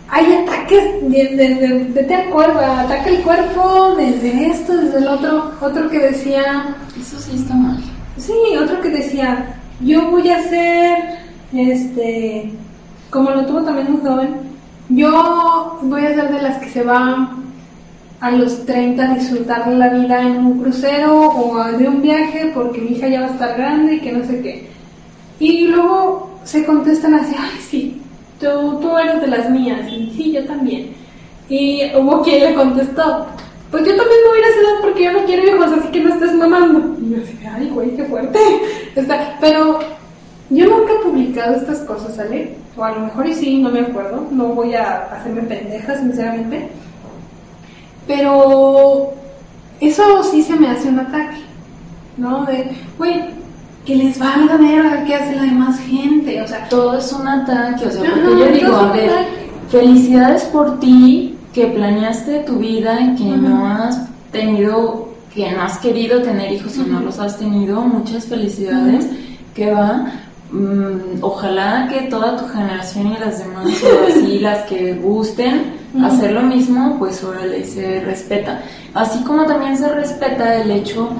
[0.09, 5.53] hay ataques de- desde de, te acuerdas, ataca el cuerpo desde esto, desde el otro,
[5.61, 7.79] otro que decía, Eso sí está mal.
[8.19, 10.97] sí, otro que decía, yo voy a ser,
[11.55, 12.51] este,
[13.11, 14.31] como lo tuvo también muy joven,
[14.89, 17.43] yo voy a ser de las que se van
[18.21, 22.81] a los 30 a disfrutar la vida en un crucero o de un viaje porque
[22.81, 24.69] mi hija ya va a estar grande y que no sé qué.
[25.41, 28.01] Y luego se contestan así, ay, sí,
[28.39, 30.93] tú, tú eres de las mías, y sí, yo también.
[31.49, 33.27] Y hubo quien le contestó,
[33.71, 36.15] pues yo también no voy a edad porque yo no quiero hijos, así que no
[36.15, 36.97] estés mamando.
[37.01, 38.39] Y yo así, ay, güey, qué fuerte.
[38.95, 39.81] Está, pero
[40.53, 42.57] yo nunca he publicado estas cosas, ¿sale?
[42.77, 46.69] O a lo mejor y sí, no me acuerdo, no voy a hacerme pendeja, sinceramente.
[48.07, 49.13] Pero
[49.81, 51.39] eso sí se me hace un ataque,
[52.17, 52.45] ¿no?
[52.45, 53.31] De, güey,
[53.85, 57.87] que les valga ver qué hace la demás gente, o sea, Todo es un ataque,
[57.87, 59.11] o sea, porque yo digo, a ver,
[59.71, 65.79] felicidades por ti que planeaste tu vida y que no has tenido, que no has
[65.79, 69.07] querido tener hijos y no los has tenido, muchas felicidades,
[69.55, 70.13] que va,
[70.53, 76.33] mm, ojalá que toda tu generación y las demás, o así, las que gusten hacer
[76.33, 78.63] lo mismo, pues órale, se respeta.
[78.95, 81.11] Así como también se respeta el hecho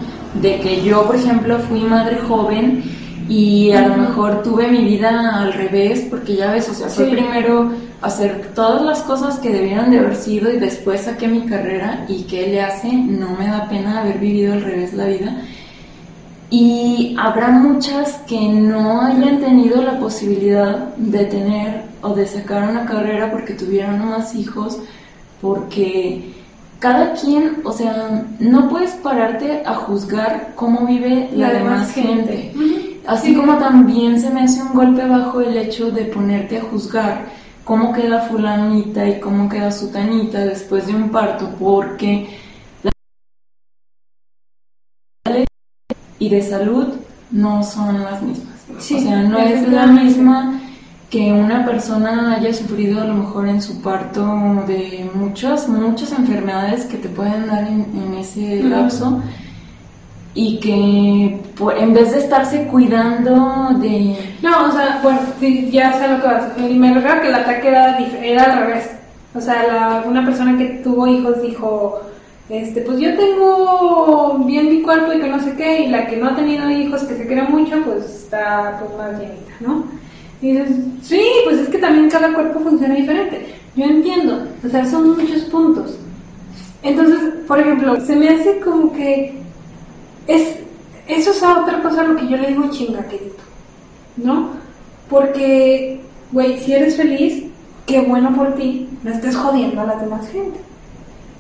[0.41, 2.83] de que yo, por ejemplo, fui madre joven
[3.29, 7.07] y a lo mejor tuve mi vida al revés, porque ya ves, o sea, fue
[7.07, 7.11] Sí.
[7.13, 12.05] primero hacer todas las cosas que debieron de haber sido y después saqué mi carrera
[12.09, 15.37] y qué le hace, no me da pena haber vivido al revés la vida.
[16.53, 22.85] Y habrá muchas que no hayan tenido la posibilidad de tener o de sacar una
[22.85, 24.79] carrera porque tuvieron más hijos,
[25.41, 26.35] porque
[26.79, 32.53] cada quien, o sea, no puedes pararte a juzgar cómo vive la, demás gente.
[33.07, 37.31] Así como también se me hace un golpe bajo el hecho de ponerte a juzgar
[37.65, 42.42] cómo queda fulanita y cómo queda sutanita después de un parto, porque
[46.23, 46.87] y de salud
[47.33, 48.55] no son las mismas.
[48.71, 50.61] o sea, no es la misma
[51.11, 54.23] que una persona haya sufrido a lo mejor en su parto
[54.69, 59.21] de muchas, muchas enfermedades que te pueden dar en, ese lapso
[60.33, 61.41] y que
[61.81, 64.17] en vez de estarse cuidando de...
[64.43, 65.19] No, o sea, bueno,
[65.73, 66.57] ya sé lo que vas.
[66.57, 68.91] Me refiero que el ataque era, era al revés.
[69.35, 72.01] O sea, la, una persona que tuvo hijos dijo,
[72.53, 76.19] este, pues yo tengo bien mi cuerpo y que no sé qué, y la que
[76.19, 79.87] no ha tenido hijos, que se quiere mucho, pues está pues, más llenita, ¿no?
[80.43, 83.55] Y dices, sí, pues es que también cada cuerpo funciona diferente.
[83.75, 85.97] Yo entiendo, o sea, son muchos puntos.
[86.83, 89.33] Entonces, por ejemplo, se me hace como que
[90.27, 90.57] es,
[91.09, 93.43] eso es otra cosa a lo que yo le digo chingaquedito,
[94.19, 94.51] ¿no?
[95.09, 97.45] Porque, güey, si eres feliz,
[97.87, 100.61] qué bueno por ti, no estés jodiendo a la demás gente.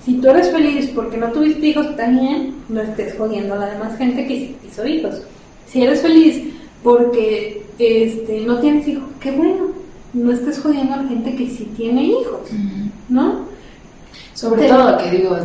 [0.05, 3.97] Si tú eres feliz porque no tuviste hijos, también no estés jodiendo a la demás
[3.97, 5.23] gente que sí hizo hijos.
[5.67, 6.43] Si eres feliz
[6.83, 9.69] porque este, no tienes hijos, qué bueno,
[10.13, 12.51] no estés jodiendo a la gente que sí tiene hijos,
[13.09, 13.47] ¿no?
[14.35, 15.37] Sobre todo que digo,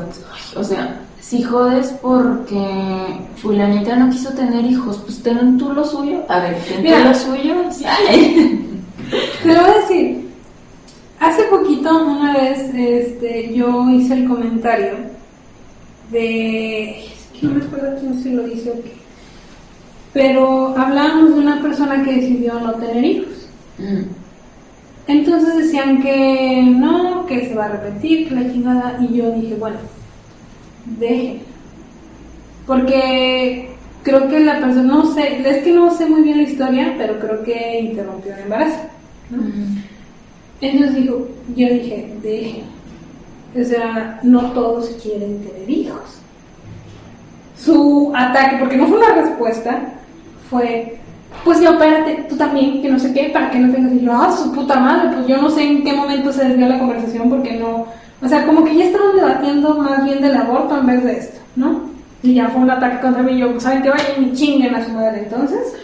[0.56, 6.24] o sea, si jodes porque fulanita no quiso tener hijos, pues ten tú lo suyo,
[6.30, 7.56] a ver, ten tú lo suyo,
[9.44, 10.27] Te lo voy a decir,
[11.20, 14.94] hace poquito una vez este, yo hice el comentario
[16.12, 18.98] de, es que no me acuerdo quién se lo dice o qué
[20.18, 23.50] pero hablábamos de una persona que decidió no tener hijos.
[23.78, 24.02] Mm.
[25.08, 29.54] Entonces decían que no, que se va a repetir, que la chingada, y yo dije,
[29.56, 29.78] bueno,
[31.00, 31.42] deje.
[32.66, 33.70] Porque
[34.02, 37.20] creo que la persona, no sé, es que no sé muy bien la historia, pero
[37.20, 38.80] creo que interrumpió el embarazo.
[39.30, 39.78] Mm.
[40.62, 42.64] Entonces dijo, yo dije, deje.
[43.60, 46.20] O sea, no todos quieren tener hijos.
[47.58, 49.94] Su ataque, porque no fue una respuesta,
[50.50, 51.00] fue,
[51.44, 53.94] pues yo, espérate, tú también, que no sé qué, para que no tengas.
[53.94, 56.68] Y yo, ah, su puta madre, pues yo no sé en qué momento se desvió
[56.68, 57.86] la conversación porque no.
[58.22, 61.40] O sea, como que ya estaban debatiendo más bien del aborto en vez de esto,
[61.56, 61.82] ¿no?
[62.24, 63.38] Y ya fue un ataque contra mí.
[63.38, 63.90] Yo, ¿saben qué?
[63.90, 65.76] Vayan y chinguen a su madre entonces.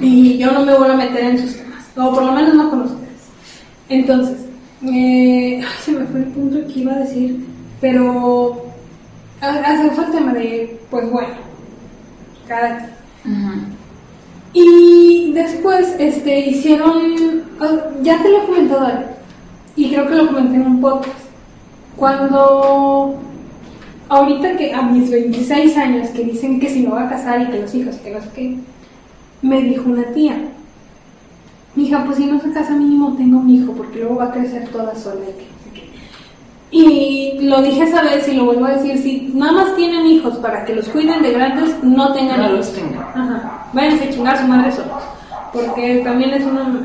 [0.00, 2.70] Y yo no me vuelvo a meter en sus temas, o por lo menos no
[2.70, 3.03] con ustedes.
[3.88, 4.46] Entonces,
[4.82, 7.44] eh, ay, se me fue el punto que iba a decir,
[7.80, 8.64] pero
[9.40, 11.34] hace fue el tema de, pues bueno,
[12.48, 12.90] cada
[14.52, 19.04] y después este, hicieron, ah, ya te lo he comentado,
[19.74, 21.18] y creo que lo comenté en un podcast,
[21.96, 23.18] cuando
[24.08, 27.46] ahorita que a mis 26 años que dicen que si no va a casar y
[27.50, 28.56] que los hijos, que no sé qué,
[29.42, 30.36] me dijo una tía,
[31.76, 34.68] hija, pues si no se casa mínimo tengo un hijo, porque luego va a crecer
[34.68, 35.20] toda sola
[36.74, 40.38] y lo dije esa vez y lo vuelvo a decir, si nada más tienen hijos
[40.38, 43.04] para que los cuiden de grandes, no tengan no los tengan.
[43.14, 43.68] Ajá.
[43.72, 45.02] Váyanse a chingar a su madre solos.
[45.52, 46.80] Porque también es una...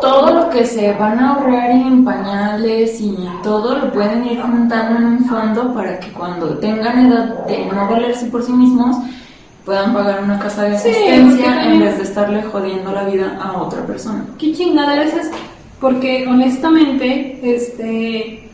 [0.00, 5.00] Todo lo que se van a ahorrar en pañales y todo lo pueden ir juntando
[5.00, 8.96] en un fondo para que cuando tengan edad de no valerse por sí mismos,
[9.66, 13.84] puedan pagar una casa de asistencia en vez de estarle jodiendo la vida a otra
[13.84, 14.24] persona.
[14.38, 15.36] ¿Qué chingada es esto?
[15.80, 18.48] Porque honestamente, este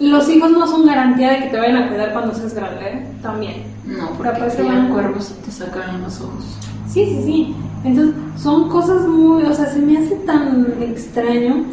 [0.00, 3.06] los hijos no son garantía de que te vayan a cuidar cuando seas grande, ¿eh?
[3.22, 3.62] También.
[3.86, 6.44] No, porque te van cuervos y te sacan los ojos.
[6.88, 7.54] Sí, sí, sí.
[7.84, 11.64] Entonces, son cosas muy, o sea, se me hace tan extraño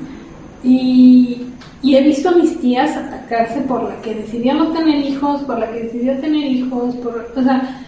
[0.63, 1.47] y,
[1.82, 5.58] y he visto a mis tías atacarse por la que decidió no tener hijos, por
[5.58, 7.81] la que decidió tener hijos, por, o sea,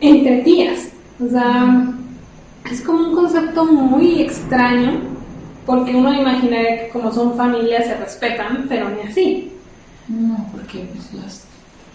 [0.00, 0.88] entre tías.
[1.24, 1.92] O sea,
[2.70, 5.00] es como un concepto muy extraño
[5.66, 9.52] porque uno imaginaría que como son familias se respetan, pero ni así.
[10.08, 11.44] No, porque pues, las,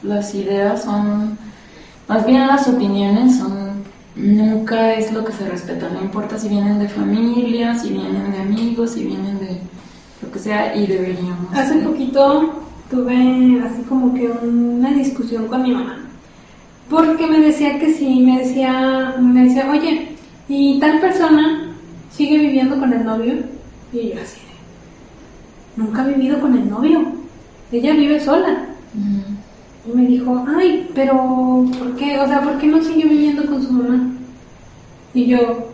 [0.03, 1.37] las ideas son,
[2.07, 3.83] más bien las opiniones son,
[4.15, 8.39] nunca es lo que se respeta, no importa si vienen de familia, si vienen de
[8.39, 9.59] amigos, si vienen de
[10.21, 11.53] lo que sea, y deberíamos.
[11.53, 12.53] Hace poquito
[12.89, 16.04] tuve así como que una discusión con mi mamá,
[16.89, 20.09] porque me decía que sí, me decía, me decía, oye,
[20.47, 21.75] ¿y tal persona
[22.11, 23.33] sigue viviendo con el novio?
[23.91, 24.39] Y yo así,
[25.75, 27.25] nunca ha vivido con el novio
[27.71, 28.65] ella vive sola.
[29.85, 32.17] Y me dijo, ay, pero ¿por qué?
[32.19, 34.11] O sea, ¿por qué no sigue viviendo con su mamá?
[35.13, 35.69] Y yo,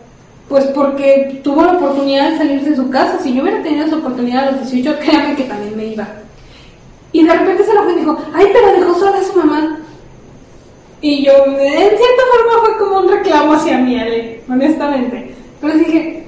[0.48, 3.18] pues porque tuvo la oportunidad de salirse de su casa.
[3.22, 6.06] Si yo hubiera tenido esa oportunidad a los 18, créame que también me iba.
[7.12, 9.78] Y de repente se lo fue y dijo, ay, pero dejó sola a su mamá.
[11.02, 15.34] Y yo, en cierta forma fue como, un reclamo hacia mí, Ale, honestamente.
[15.60, 16.24] Pero dije,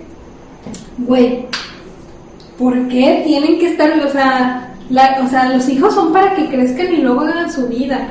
[0.98, 1.46] güey,
[2.58, 6.48] ¿por qué tienen que estar, o sea, la, o sea, los hijos son para que
[6.48, 8.08] crezcan y luego hagan su vida?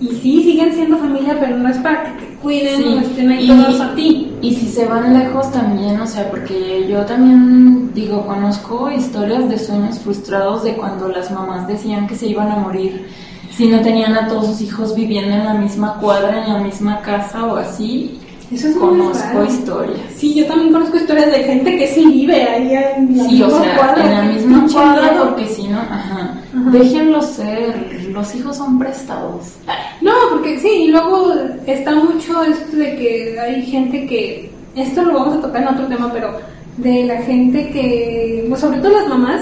[0.00, 3.30] Y sí, siguen siendo familia, pero no es para que te cuiden Sí, o estén
[3.30, 4.32] ahí y- todos a ti.
[4.42, 9.58] Y si se van lejos también, o sea, porque yo también digo, conozco historias de
[9.58, 13.06] sueños frustrados de cuando las mamás decían que se iban a morir
[13.52, 17.00] si no tenían a todos sus hijos viviendo en la misma cuadra, en la misma
[17.02, 18.18] casa o así.
[18.52, 19.98] Eso es Conozco historias.
[20.16, 23.46] Sí, yo también conozco historias de gente que sí vive ahí en la Sí, o
[23.46, 26.70] misma sea, cuadra, en la misma cuadra, porque si no, ajá, Ajá.
[26.70, 29.54] déjenlos ser, los hijos son prestados.
[30.02, 31.32] No, porque sí, y luego
[31.66, 35.86] está mucho esto de que hay gente que, esto lo vamos a tocar en otro
[35.86, 36.38] tema, pero
[36.76, 39.40] de la gente que, pues sobre todo las mamás,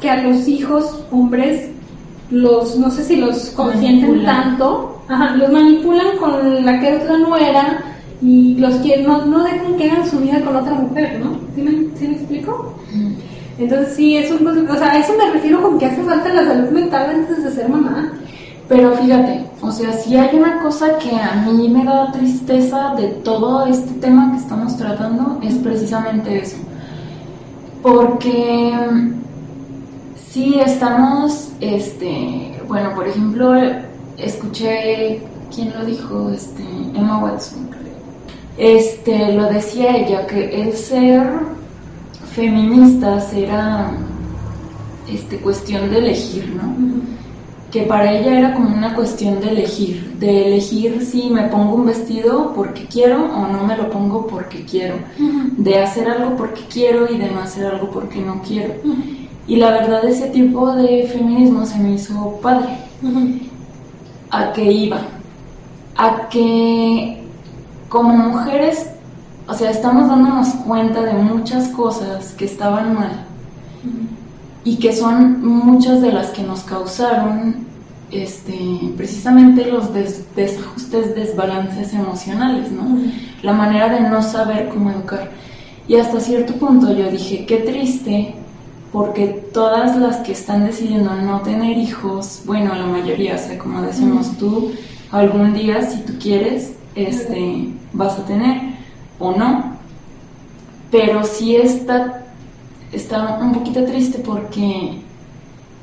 [0.00, 1.70] que a los hijos hombres
[2.30, 4.44] los, no sé si los consienten Manipulan.
[4.44, 7.84] tanto, ajá, los manipulan con la que es la nuera
[8.22, 11.38] y los que no, no dejan que hagan su vida con otra mujer, ¿no?
[11.54, 12.74] ¿Sí me, sí me explico?
[13.58, 16.44] Entonces sí, es un, o sea, a eso me refiero con que hace falta la
[16.44, 18.12] salud mental antes de ser mamá.
[18.68, 23.08] Pero fíjate, o sea, si hay una cosa que a mí me da tristeza de
[23.22, 26.56] todo este tema que estamos tratando, es precisamente eso.
[27.82, 28.74] Porque
[30.36, 33.54] sí estamos, este, bueno, por ejemplo,
[34.18, 35.22] escuché,
[35.54, 36.28] ¿quién lo dijo?
[36.28, 36.62] Este,
[36.94, 37.96] Emma Watson, creo.
[38.58, 41.26] Este, lo decía ella, que el ser
[42.34, 43.92] feministas era,
[45.10, 46.76] este, cuestión de elegir, ¿no?
[47.72, 51.86] que para ella era como una cuestión de elegir, de elegir si me pongo un
[51.86, 57.12] vestido porque quiero o no me lo pongo porque quiero, de hacer algo porque quiero
[57.12, 58.74] y de no hacer algo porque no quiero.
[59.48, 62.78] Y la verdad ese tipo de feminismo se me hizo padre.
[64.30, 64.98] ¿A qué iba?
[65.96, 67.22] A que
[67.88, 68.90] como mujeres,
[69.48, 73.24] o sea, estamos dándonos cuenta de muchas cosas que estaban mal
[74.64, 77.64] y que son muchas de las que nos causaron
[78.10, 78.58] este,
[78.96, 82.98] precisamente los des- desajustes, desbalances emocionales, ¿no?
[83.42, 85.30] La manera de no saber cómo educar.
[85.86, 88.34] Y hasta cierto punto yo dije, qué triste,
[88.92, 93.82] porque todas las que están decidiendo no tener hijos, bueno, la mayoría, o sea, como
[93.82, 94.72] decimos tú,
[95.10, 98.60] algún día, si tú quieres, este, vas a tener
[99.18, 99.76] o no.
[100.90, 102.26] Pero sí está
[102.92, 104.98] está un poquito triste porque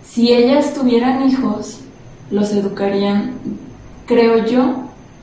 [0.04, 1.82] si ellas tuvieran hijos,
[2.32, 3.34] los educarían,
[4.06, 4.76] creo yo,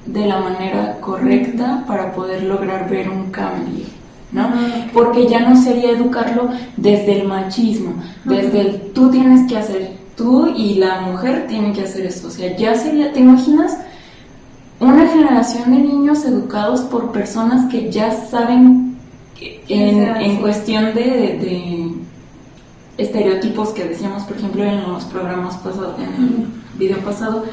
[0.07, 3.80] de la manera correcta para poder lograr ver un cambio,
[4.33, 4.49] ¿no?
[4.93, 10.49] Porque ya no sería educarlo desde el machismo, desde el tú tienes que hacer, tú
[10.49, 13.76] y la mujer tienen que hacer esto, o sea, ya sería, ¿te imaginas?
[14.78, 18.97] Una generación de niños educados por personas que ya saben
[19.39, 21.91] que ¿Qué en, en cuestión de, de
[22.97, 26.47] estereotipos que decíamos, por ejemplo, en los programas pasados, en el
[26.78, 27.45] video pasado,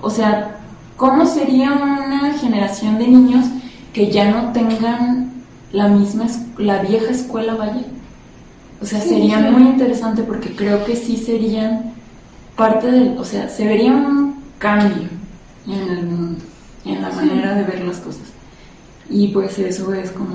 [0.00, 0.58] o sea,
[0.96, 3.46] ¿cómo sería una generación de niños
[3.92, 5.31] que ya no tengan
[5.72, 7.82] la misma, es- la vieja escuela, vaya?
[8.80, 9.50] O sea, Sí, sería sí.
[9.50, 11.92] muy interesante porque creo que sí serían
[12.56, 15.08] parte del, o sea, se vería un cambio
[15.66, 16.44] en el mundo,
[16.84, 17.16] en la Sí.
[17.16, 18.22] manera de ver las cosas.
[19.08, 20.34] Y pues eso es como...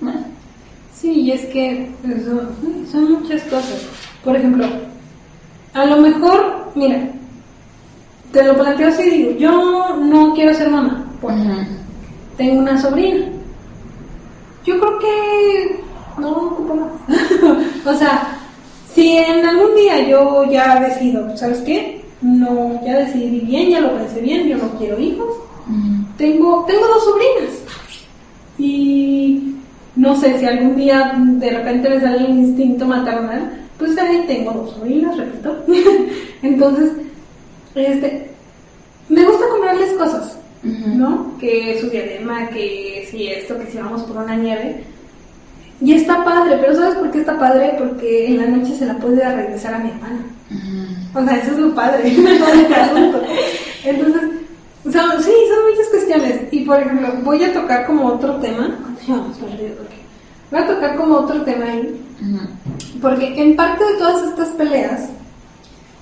[0.00, 0.20] bueno,
[0.94, 2.24] Sí, y es que pues,
[2.90, 3.82] son, muchas cosas.
[4.24, 4.66] Por ejemplo,
[5.74, 7.10] a lo mejor, mira,
[8.32, 11.34] te lo planteo así, digo, yo no quiero ser mamá, ujú.
[12.36, 13.26] tengo una sobrina.
[14.66, 15.80] Yo creo que
[16.18, 16.92] no ocupo más.
[17.86, 18.36] o sea,
[18.92, 22.04] si en algún día yo ya decido, ¿sabes qué?
[22.20, 25.28] No, ya decidí bien, ya lo pensé bien, yo no quiero hijos.
[26.16, 27.54] Tengo, tengo dos sobrinas.
[28.58, 29.56] Y
[29.96, 34.52] no sé si algún día de repente me sale el instinto maternal, pues ahí tengo
[34.52, 35.56] dos sobrinas, repito.
[36.42, 36.92] Entonces,
[37.74, 38.30] este,
[39.08, 41.38] me gusta comprarles cosas, ¿no?
[41.38, 44.84] Que su diadema, que si esto, que si vamos por una nieve.
[45.80, 47.74] Y está padre, pero ¿sabes por qué está padre?
[47.78, 50.24] Porque en la noche se la puede regresar a mi hermana.
[51.14, 53.22] O sea, eso es lo padre de todo este asunto.
[53.84, 54.22] Entonces,
[54.84, 56.40] son, sí, son muchas cuestiones.
[56.50, 58.78] Y por ejemplo, voy a tocar como otro tema.
[60.50, 62.00] Voy a tocar como otro tema ahí.
[63.02, 65.10] Porque en parte de todas estas peleas,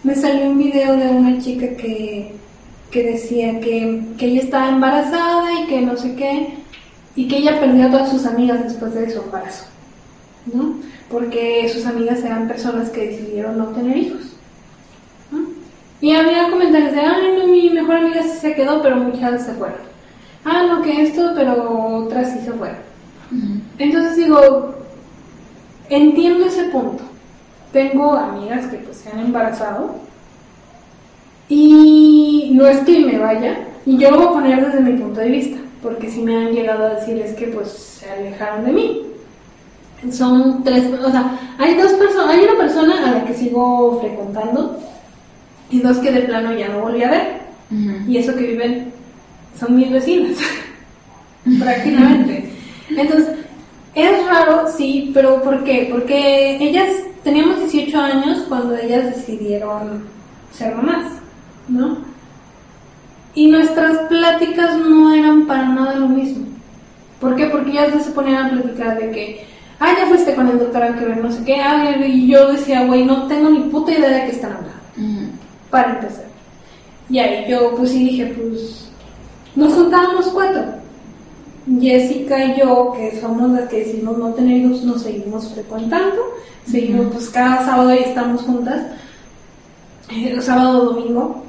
[0.04, 2.34] me salió un video de una chica que,
[2.94, 6.54] que decía que, que ella estaba embarazada y que no sé qué,
[7.16, 9.64] y que ella perdió a todas sus amigas después de su embarazo,
[10.46, 10.76] ¿no?
[11.10, 14.36] Porque sus amigas eran personas que decidieron no tener hijos.
[15.32, 15.40] ¿no?
[16.00, 19.54] Y había comentarios de, ay, no, mi mejor amiga sí se quedó, pero muchas se
[19.54, 19.78] fueron.
[20.44, 22.78] ah, no, que esto, pero otras sí se fueron.
[23.76, 24.76] Entonces digo,
[25.88, 27.02] entiendo ese punto.
[27.72, 29.96] Tengo amigas que pues se han embarazado
[31.48, 35.20] y no es que me vaya, y yo lo voy a poner desde mi punto
[35.20, 38.72] de vista, porque si me han llegado a decir es que pues se alejaron de
[38.72, 39.02] mí.
[40.10, 44.78] Son tres, o sea, hay dos personas, hay una persona a la que sigo frecuentando
[45.70, 47.44] y dos que de plano ya no volví a ver.
[48.06, 48.92] Y eso que viven
[49.58, 50.36] son mis vecinas,
[51.58, 52.50] prácticamente.
[52.90, 53.28] Entonces,
[53.94, 55.88] es raro, sí, pero ¿por qué?
[55.90, 56.92] Porque ellas,
[57.22, 60.04] teníamos 18 años cuando ellas decidieron
[60.52, 61.12] ser mamás,
[61.68, 61.98] ¿no?
[63.34, 66.46] Y nuestras pláticas no eran para nada lo mismo.
[67.20, 67.46] ¿Por qué?
[67.46, 69.46] Porque ellas se ponían a platicar de que,
[69.80, 72.52] ah, ya fuiste con el doctor a que ver no sé qué, ah, y yo
[72.52, 75.32] decía, güey, no tengo ni puta idea de qué están hablando.
[75.70, 76.26] Para empezar.
[77.08, 78.90] Y ahí yo, pues sí dije, pues,
[79.56, 80.62] nos juntábamos cuatro.
[81.80, 86.22] Jessica y yo, que somos las que decimos no tener hijos, nos seguimos frecuentando.
[86.66, 88.82] Seguimos, pues cada sábado ahí estamos juntas.
[90.10, 91.42] Eh, sábado o domingo.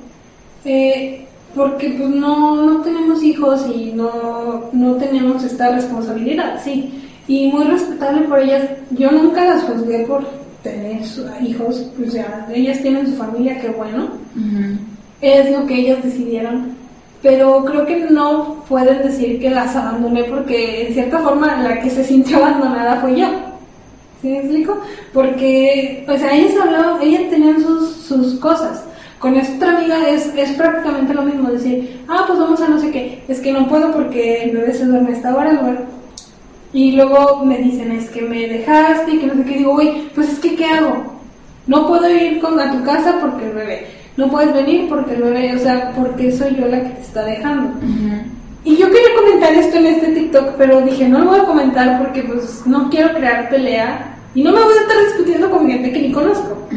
[0.65, 7.01] Eh, porque pues no, no tenemos hijos y no, no tenemos esta responsabilidad, sí.
[7.27, 8.69] Y muy respetable por ellas.
[8.91, 10.27] Yo nunca las juzgué por
[10.61, 11.01] tener
[11.41, 14.09] hijos, o sea, ellas tienen su familia, qué bueno.
[15.21, 16.75] Es lo que ellas decidieron.
[17.21, 21.89] Pero creo que no pueden decir que las abandoné porque en cierta forma la que
[21.89, 23.27] se sintió abandonada fue yo.
[24.21, 24.79] ¿Sí me explico?
[25.13, 28.83] Porque, o sea, ellas hablaban, ellas tenían sus, sus cosas
[29.19, 32.79] con esta otra amiga es, es prácticamente lo mismo, decir, ah, pues vamos a no
[32.79, 35.79] sé qué, es que no puedo porque el bebé se duerme a esta hora, bueno.
[36.73, 40.09] Y luego me dicen, es que me dejaste y que no sé qué, digo, uy,
[40.13, 41.15] pues es que, ¿qué hago?
[41.67, 43.87] No puedo ir con, a tu casa porque el bebé,
[44.17, 47.25] no puedes venir porque el bebé, o sea, porque soy yo la que te está
[47.25, 47.79] dejando.
[48.65, 52.03] Y yo quería comentar esto en este TikTok, pero dije, no lo voy a comentar
[52.03, 55.91] porque pues no quiero crear pelea y no me voy a estar discutiendo con gente
[55.91, 56.67] que ni conozco.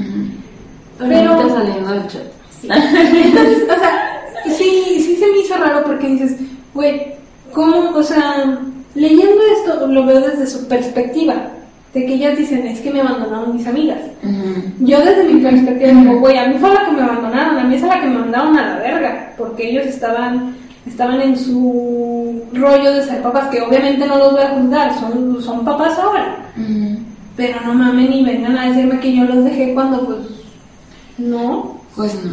[0.98, 2.22] Pero, saliendo del chat.
[2.62, 6.36] Entonces, o sea, sí, sí se me hizo raro porque dices,
[6.74, 7.14] güey,
[7.52, 7.90] ¿cómo?
[7.94, 8.58] O sea,
[8.94, 11.34] leyendo esto lo veo desde su perspectiva,
[11.94, 14.00] de que ellas dicen, es que me abandonaron mis amigas.
[14.80, 17.74] Yo desde mi perspectiva digo, güey, a mí fue la que me abandonaron, a mí
[17.76, 22.94] es la que me mandaron a la verga, porque ellos estaban estaban en su rollo
[22.94, 26.36] de ser papás, que obviamente no los voy a juzgar, son, son papás ahora.
[27.36, 30.18] Pero no mamen y vengan a decirme que yo los dejé cuando pues
[31.18, 31.80] no.
[31.96, 32.32] Pues no.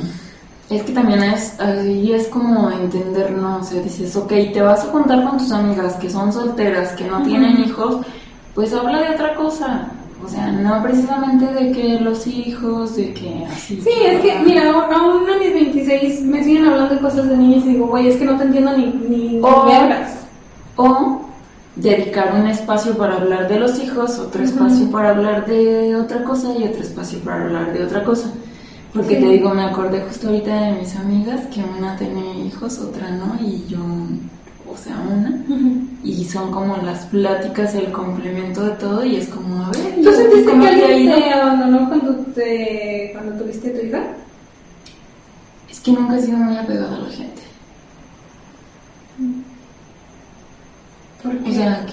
[0.69, 3.57] Es que también es, ahí es como entender, ¿no?
[3.57, 7.05] O sea, dices, ok, te vas a juntar con tus amigas que son solteras, que
[7.05, 7.97] no tienen hijos,
[8.55, 9.91] pues habla de otra cosa.
[10.23, 13.79] O sea, no precisamente de que los hijos, de que así.
[13.81, 17.63] Sí, es que, mira, aún a mis 26 me siguen hablando de cosas de niños
[17.65, 19.67] y digo, güey, es que no te entiendo ni, ni, o,
[20.77, 21.21] O
[21.75, 26.53] dedicar un espacio para hablar de los hijos, otro espacio para hablar de otra cosa
[26.57, 28.31] y otro espacio para hablar de otra cosa.
[28.95, 33.11] Porque te digo, me acordé justo ahorita de mis amigas que una tiene hijos, otra
[33.11, 33.79] no, y yo,
[34.71, 35.43] o sea, una.
[36.01, 39.95] Y son como las pláticas, el complemento de todo, y es como, a ver.
[40.01, 44.03] ¿Tú sentiste que alguien te abandonó cuando, te, cuando tuviste tu hija?
[45.69, 47.41] Es que nunca he sido muy apegada a la gente.
[51.21, 51.49] ¿Por qué?
[51.49, 51.85] O sea,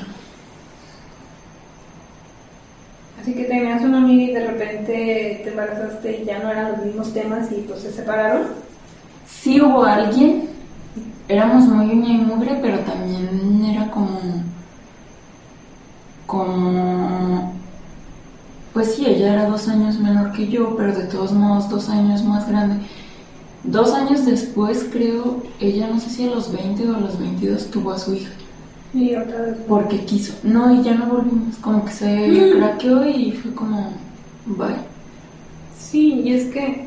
[3.23, 6.85] Así que tenías una amiga y de repente te embarazaste y ya no eran los
[6.85, 8.49] mismos temas y pues se separaron.
[9.29, 10.49] Sí hubo alguien,
[11.29, 14.19] éramos muy uña y mugre, pero también era como,
[16.27, 17.53] como,
[18.73, 22.25] pues sí, ella era dos años menor que yo, pero de todos modos dos años
[22.25, 22.85] más grande.
[23.63, 27.71] Dos años después, creo, ella no sé si a los 20 o a los 22
[27.71, 28.33] tuvo a su hija.
[28.95, 29.57] Y otra vez.
[29.69, 30.35] Porque quiso.
[30.43, 31.57] No, y ya no volvimos.
[31.57, 32.59] Como que se mm.
[32.59, 33.93] craqueó y fue como,
[34.47, 34.77] bye.
[35.79, 36.87] Sí, y es que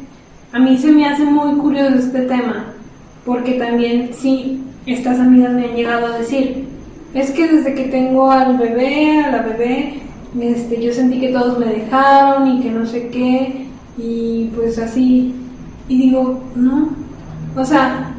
[0.52, 2.74] a mí se me hace muy curioso este tema.
[3.26, 6.66] Porque también, sí, estas amigas me han llegado a decir,
[7.14, 10.02] es que desde que tengo al bebé, a la bebé,
[10.40, 15.34] este, yo sentí que todos me dejaron y que no sé qué, y pues así,
[15.88, 16.90] y digo, no,
[17.56, 18.15] o sea,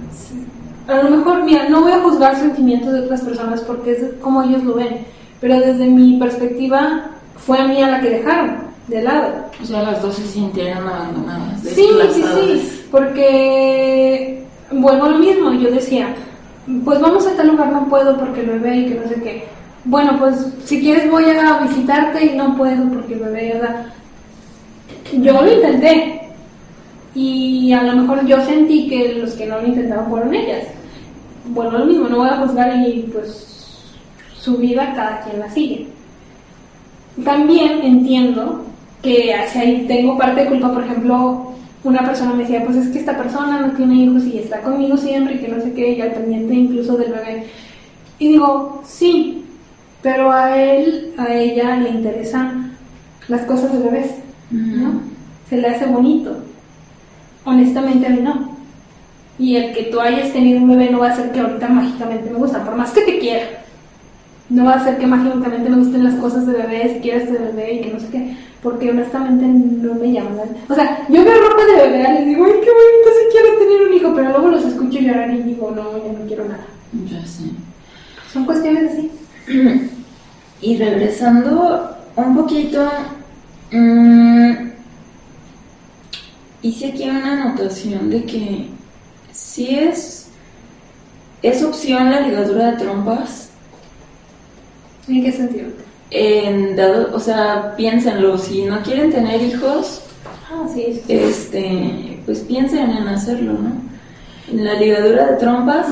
[0.88, 4.42] a lo mejor, mira, no voy a juzgar sentimientos de otras personas porque es como
[4.42, 4.98] ellos lo ven,
[5.40, 8.56] pero desde mi perspectiva fue a mí a la que dejaron
[8.88, 9.28] de lado.
[9.60, 11.60] O sea, las dos se sintieron abandonadas.
[11.62, 16.14] Sí, sí, sí, porque vuelvo a lo mismo, yo decía,
[16.84, 19.44] pues vamos a tal lugar, no puedo porque el bebé y que no sé qué.
[19.84, 20.34] Bueno, pues
[20.64, 23.92] si quieres voy a visitarte y no puedo porque el bebé, o sea,
[25.12, 26.26] yo lo intenté,
[27.16, 30.66] y a lo mejor yo sentí que los que no lo intentaron fueron ellas.
[31.48, 33.84] Bueno, lo mismo, no voy a juzgar y pues
[34.38, 35.88] su vida cada quien la sigue.
[37.24, 38.64] También entiendo
[39.02, 41.52] que hacia ahí tengo parte de culpa, por ejemplo,
[41.84, 44.96] una persona me decía, pues es que esta persona no tiene hijos y está conmigo
[44.96, 47.46] siempre y que no sé qué, y al pendiente incluso del bebé.
[48.18, 49.44] Y digo, sí,
[50.02, 52.72] pero a él, a ella le interesan
[53.28, 54.10] las cosas de bebés,
[54.50, 55.00] ¿no?
[55.48, 56.36] Se le hace bonito.
[57.44, 58.55] Honestamente a mí no.
[59.38, 62.30] Y el que tú hayas tenido un bebé no va a hacer que ahorita mágicamente
[62.30, 63.46] me gusta, por más que te quiera.
[64.48, 67.38] No va a hacer que mágicamente me gusten las cosas de bebé, si quieres de
[67.38, 70.56] bebé y que no sé qué, porque honestamente no me llaman.
[70.68, 73.88] O sea, yo veo ropa de bebé y digo, ay, qué bonito, si quiero tener
[73.88, 76.64] un hijo, pero luego los escucho llorar y digo, no, ya no quiero nada.
[77.10, 77.50] Ya sé.
[78.32, 79.10] Son cuestiones así.
[80.62, 82.88] Y regresando un poquito,
[83.72, 84.52] mmm,
[86.62, 88.75] hice aquí una anotación de que
[89.36, 90.28] si es,
[91.42, 93.50] es opción la ligadura de trompas.
[95.08, 95.68] ¿En qué sentido?
[96.10, 100.02] En dado, o sea, piénsenlo, si no quieren tener hijos,
[100.50, 101.12] Ah, sí, sí.
[101.12, 103.72] este, pues piensen en hacerlo, ¿no?
[104.50, 105.86] En la ligadura de trompas,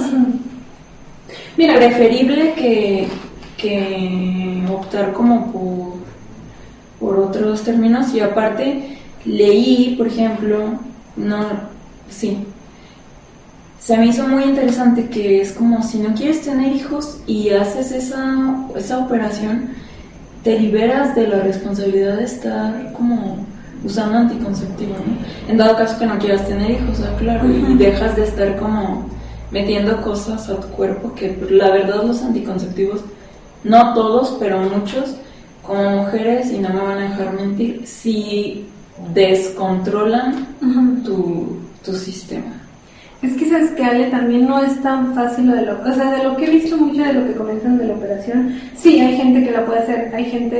[1.56, 3.08] Mira, preferible que,
[3.56, 5.94] que optar como por,
[6.98, 10.78] por otros términos y aparte leí, por ejemplo,
[11.16, 11.46] no,
[12.10, 12.38] sí,
[13.84, 17.92] se me hizo muy interesante que es como si no quieres tener hijos y haces
[17.92, 18.34] esa,
[18.74, 19.72] esa operación,
[20.42, 23.44] te liberas de la responsabilidad de estar como
[23.84, 25.50] usando anticonceptivo, ¿no?
[25.50, 29.06] En dado caso que no quieras tener hijos, ah, claro, y dejas de estar como
[29.50, 33.02] metiendo cosas a tu cuerpo, que la verdad los anticonceptivos,
[33.64, 35.16] no todos, pero muchos,
[35.62, 38.66] como mujeres, y no me van a dejar mentir, sí
[39.12, 40.46] descontrolan
[41.04, 42.63] tu, tu sistema.
[43.22, 46.10] Es que sabes que Ale también no es tan fácil lo de lo, o sea,
[46.12, 49.16] de lo que he visto mucho de lo que comentan de la operación, sí hay
[49.16, 50.56] gente que la puede hacer, hay gente,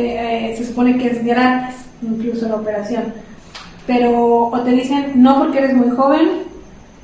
[0.50, 3.02] eh, se supone que es gratis, incluso la operación,
[3.86, 6.26] pero o te dicen no porque eres muy joven,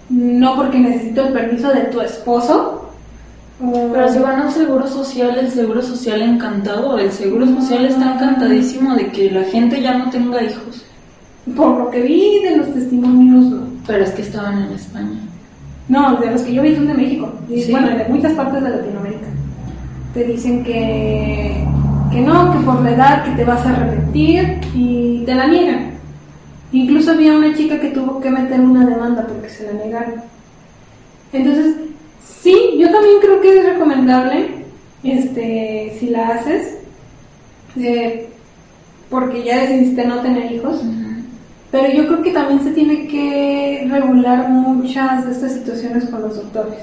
[0.09, 2.77] no porque necesito el permiso de tu esposo,
[3.63, 8.15] o- Pero si van al seguro social, el seguro social encantado, el seguro social está
[8.15, 10.87] encantadísimo de que la gente ya no tenga hijos.
[11.57, 13.63] por lo que vi de los testimonios, no.
[13.87, 15.19] Pero es que estaban en España.
[15.91, 17.31] No, de los que yo vi son de México.
[17.51, 17.73] Y Sí.
[17.73, 19.27] bueno, de muchas partes de Latinoamérica.
[20.15, 21.65] Te dicen que,
[22.13, 25.91] que no, que por la edad que te vas a arrepentir y te la niegan.
[26.73, 30.15] Incluso había una chica que tuvo que meter una demanda porque se la negaron.
[31.33, 31.75] Entonces,
[32.41, 34.65] sí, yo también creo que es recomendable,
[35.03, 36.79] este, si la haces,
[37.77, 38.29] eh,
[39.09, 40.83] porque ya decidiste no tener hijos.
[41.71, 46.37] Pero yo creo que también se tiene que regular muchas de estas situaciones con los
[46.37, 46.79] doctores.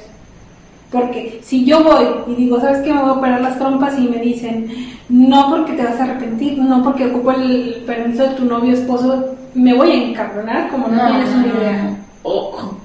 [0.91, 2.93] Porque si yo voy y digo, ¿sabes qué?
[2.93, 4.67] Me voy a operar las trompas y me dicen,
[5.09, 9.35] no porque te vas a arrepentir, no porque ocupo el permiso de tu novio esposo,
[9.53, 11.97] me voy a encabronar como no, tienes una idea.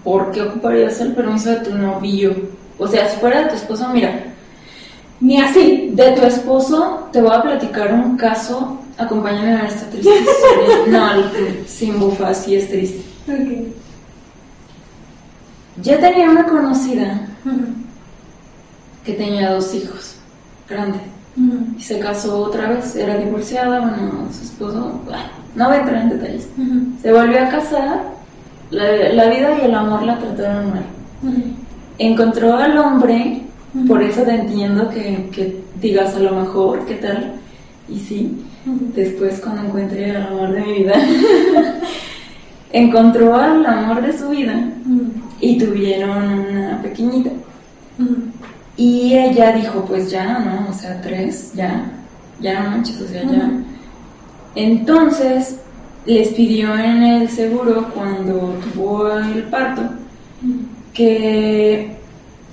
[0.03, 2.34] ¿Por qué ocuparías el permiso de tu novio?
[2.78, 4.24] O sea, si fuera de tu esposo, mira,
[5.20, 5.90] Ni así.
[5.92, 8.78] de tu esposo te voy a platicar un caso.
[9.03, 10.86] Acompáñame a esta triste historia.
[10.88, 13.03] No, sin bufa, sí es triste.
[13.28, 13.68] Ok.
[15.82, 17.28] Yo tenía una conocida
[19.05, 20.16] que tenía dos hijos
[20.68, 21.00] grandes.
[21.78, 25.22] Y se casó otra vez, era divorciada, bueno, su esposo, bueno,
[25.55, 26.48] no voy a entrar en detalles.
[27.00, 28.03] Se volvió a casar,
[28.70, 30.84] la, la vida y el amor la trataron mal.
[31.98, 33.44] Encontró al hombre,
[33.88, 37.36] por eso te entiendo que, que digas a lo mejor, ¿qué tal?
[37.88, 38.44] Y sí.
[38.64, 40.94] Después cuando encuentre al amor de mi vida,
[42.72, 44.68] encontró al amor de su vida
[45.40, 47.30] y tuvieron una pequeñita.
[48.76, 50.70] Y ella dijo, pues ya, ¿no?
[50.70, 51.90] O sea, tres, ya,
[52.40, 53.50] ya no manches, o sea, ya.
[54.54, 55.58] Entonces,
[56.06, 59.82] les pidió en el seguro, cuando tuvo el parto,
[60.94, 61.96] que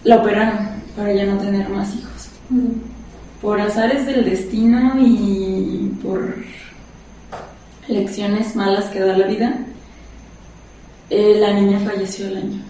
[0.04, 2.30] la operaran para ya no tener más hijos.
[3.42, 6.36] Por azares del destino y por
[7.88, 9.60] lecciones malas que da la vida,
[11.10, 12.62] eh, la niña falleció el año.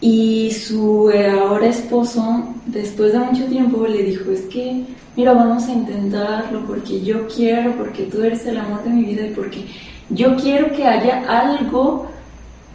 [0.00, 4.84] Y su ahora esposo, después de mucho tiempo, le dijo, es que,
[5.14, 9.26] mira, vamos a intentarlo porque yo quiero, porque tú eres el amor de mi vida
[9.26, 9.66] y porque
[10.08, 12.06] yo quiero que haya algo,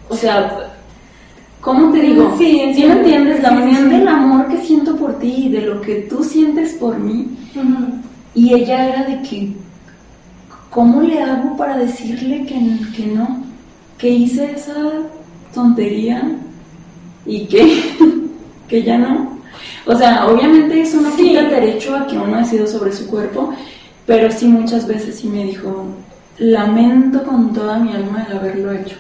[0.08, 0.75] o sea,
[1.66, 2.36] ¿cómo te digo?
[2.38, 3.42] Sí, ¿Sí me entiendes?
[3.42, 3.90] La Sí, sí, unión sí.
[3.90, 7.38] del amor que siento por ti y de lo que tú sientes por mí.
[8.34, 9.58] Y ella era de que,
[10.70, 12.60] ¿cómo le hago para decirle que,
[12.96, 13.46] que no?
[13.98, 14.74] Que hice esa
[15.54, 16.38] tontería
[17.26, 17.82] y que,
[18.68, 19.42] que ya no.
[19.86, 23.54] O sea, obviamente eso no quita el derecho a que uno decida sobre su cuerpo,
[24.06, 25.86] pero sí muchas veces sí me dijo,
[26.38, 28.98] lamento con toda mi alma el haberlo hecho.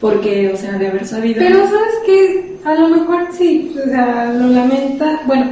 [0.00, 1.38] Porque, o sea, de haber sabido...
[1.38, 5.46] Pero sabes que a lo mejor sí, o sea, lo lamenta, bueno,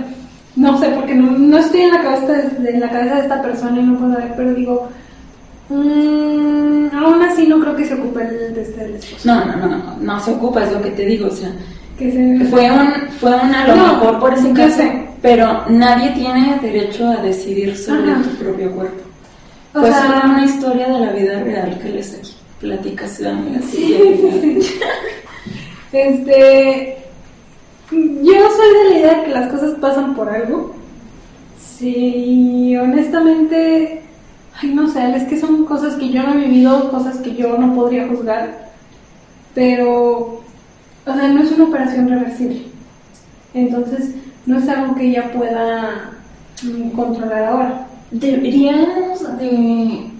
[0.55, 3.42] no sé, porque no, no estoy en la, cabeza de, en la cabeza de esta
[3.42, 4.88] persona y no puedo ver, pero digo,
[5.68, 9.28] mmm, aún así no creo que se ocupe el de este esposo.
[9.28, 11.51] No, no, no, no, no se ocupa, es lo que te digo, o sea,
[11.99, 12.44] que se...
[12.47, 14.82] fue un, fue un a lo mejor por ese caso,
[15.20, 19.03] pero nadie tiene derecho a decidir sobre tu propio cuerpo.
[19.74, 23.61] O pues sea, una historia de la vida real que les aquí platica su amiga.
[23.63, 24.61] Sí,
[25.93, 26.97] este,
[27.91, 30.75] yo soy de la idea de que las cosas pasan por algo.
[31.59, 34.03] Sí, honestamente,
[34.61, 37.59] ay, no sé, es que son cosas que yo no he vivido, cosas que yo
[37.59, 38.71] no podría juzgar,
[39.55, 40.43] pero,
[41.07, 42.63] o sea, no es una operación reversible.
[43.53, 44.15] Entonces,
[44.47, 46.13] no es algo que ella pueda
[46.63, 47.87] mm, controlar ahora.
[48.11, 50.16] Deberíamos de...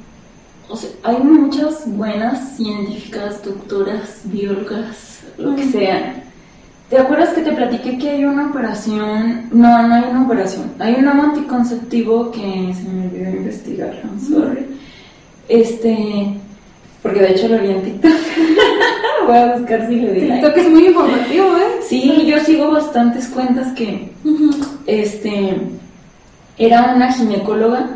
[0.69, 6.27] O sea, hay muchas buenas científicas, doctoras, biólogas, lo que sea,
[6.89, 9.49] ¿Te acuerdas que te platiqué que hay una operación?
[9.51, 10.73] No, no hay una operación.
[10.79, 14.67] Hay un anticonceptivo que se me olvidó investigar, I'm sorry.
[15.49, 16.29] Este,
[17.03, 18.13] porque de hecho lo vi en TikTok.
[19.27, 20.21] Voy a buscar si lo di.
[20.21, 21.81] TikTok es muy informativo, ¿eh?
[21.89, 24.13] Sí, yo sigo bastantes cuentas que,
[24.87, 25.57] este,
[26.57, 27.91] era una ginecóloga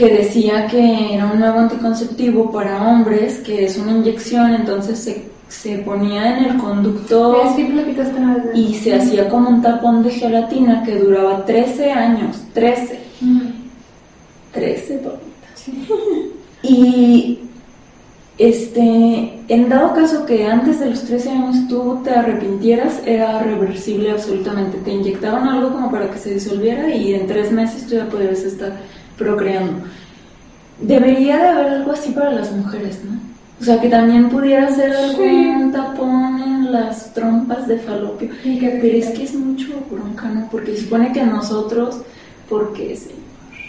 [0.00, 5.30] que decía que era un nuevo anticonceptivo para hombres, que es una inyección, entonces se
[5.50, 7.42] se ponía en el conducto
[8.54, 13.00] y se hacía como un tapón de gelatina que duraba 13 años, 13.
[14.52, 15.00] 13,
[16.62, 17.40] Y
[18.38, 24.12] este, en dado caso que antes de los 13 años tú te arrepintieras, era reversible
[24.12, 24.78] absolutamente.
[24.78, 28.40] Te inyectaban algo como para que se disolviera y en tres meses tú ya podías
[28.44, 28.78] estar
[29.20, 29.84] procreando.
[30.80, 33.20] Debería de haber algo así para las mujeres, ¿no?
[33.60, 38.30] O sea, que también pudiera ser algún tapón en las trompas de falopio.
[38.42, 40.48] Pero es que es mucho bronca, ¿no?
[40.50, 42.00] Porque se supone que nosotros,
[42.48, 43.08] porque es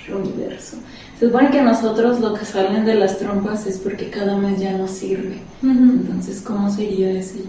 [0.07, 0.77] el universo,
[1.19, 4.71] se supone que nosotros lo que salen de las trompas es porque cada mes ya
[4.77, 5.39] no sirve.
[5.61, 7.41] Entonces, ¿cómo sería ese?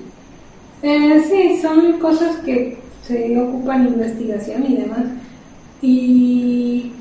[0.82, 2.76] Eh, sí, son cosas que
[3.06, 5.04] se ocupan investigación y demás.
[5.80, 6.92] Y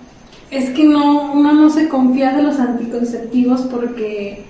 [0.52, 4.44] es que no, uno no se confía de los anticonceptivos porque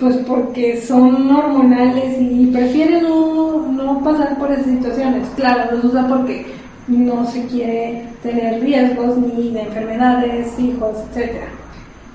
[0.00, 5.28] pues porque son hormonales y prefieren no, pasar por esas situaciones.
[5.36, 6.46] Claro, los usa porque
[6.88, 11.42] no se quiere tener riesgos ni de enfermedades, hijos, etc.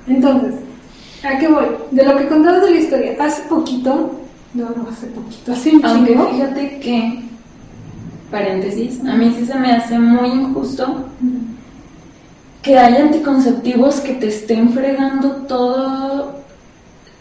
[0.08, 0.56] Entonces,
[1.24, 1.66] ¿a qué voy?
[1.92, 4.20] De lo que contabas de la historia, hace poquito,
[4.54, 7.24] no, no hace poquito, hace un Aunque fíjate que,
[8.32, 11.06] paréntesis, a mí sí se me hace muy injusto
[12.66, 16.44] que haya anticonceptivos que te estén fregando todo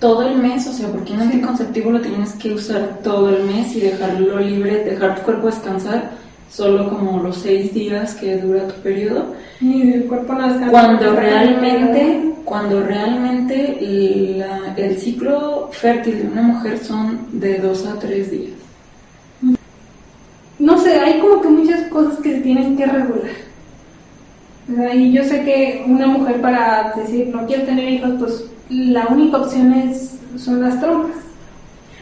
[0.00, 3.74] todo el mes, o sea, porque un anticonceptivo lo tienes que usar todo el mes
[3.76, 6.10] y dejarlo libre, dejar tu cuerpo descansar
[6.50, 9.34] solo como los seis días que dura tu periodo.
[9.60, 10.70] Y el cuerpo no descansa.
[10.70, 13.78] Cuando realmente, cuando realmente
[14.76, 18.52] el ciclo fértil de una mujer son de dos a tres días.
[20.58, 23.43] No sé, hay como que muchas cosas que se tienen que regular.
[24.94, 29.38] Y yo sé que una mujer para decir no quiero tener hijos, pues la única
[29.38, 31.16] opción es, son las trompas.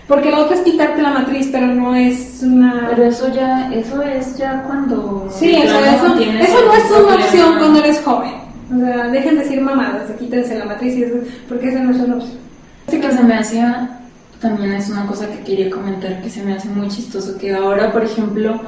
[0.07, 2.89] Porque la otra es quitarte la matriz, pero no es una...
[2.91, 5.29] Pero eso ya, eso es ya cuando...
[5.31, 8.33] Sí, eso, eso, no es una opción cuando eres joven.
[8.75, 11.17] O sea, dejen de decir mamadas, quítense la matriz y eso,
[11.49, 12.39] porque eso no es una opción.
[12.87, 14.01] Este que se me hacía,
[14.41, 17.93] también es una cosa que quería comentar, que se me hace muy chistoso, que ahora,
[17.93, 18.61] por ejemplo,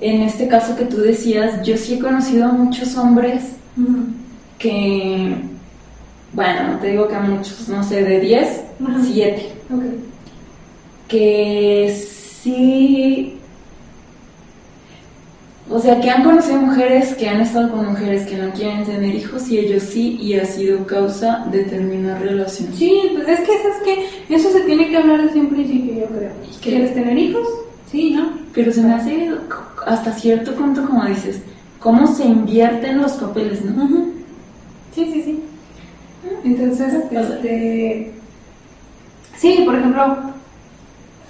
[0.00, 3.42] en este caso que tú decías, yo sí he conocido a muchos hombres
[4.58, 5.36] que
[6.34, 8.60] bueno, no te digo que a muchos, no sé, de 10,
[9.04, 9.52] 7.
[11.06, 11.96] Que
[12.42, 13.38] sí,
[15.70, 19.14] o sea, que han conocido mujeres que han estado con mujeres que no quieren tener
[19.14, 22.72] hijos y ellos sí, y ha sido causa de terminar relación.
[22.74, 25.94] Sí, pues es que eso, es que eso se tiene que hablar desde un principio,
[26.00, 26.32] yo creo.
[26.60, 27.46] ¿Quieres tener hijos?
[27.94, 28.32] Sí, ¿no?
[28.52, 29.30] Pero se me hace
[29.86, 31.40] hasta cierto punto, como dices,
[31.78, 33.86] cómo se invierten los papeles, ¿no?
[34.92, 35.44] Sí, sí, sí.
[36.42, 38.10] Entonces, este,
[39.36, 40.16] sí, por ejemplo,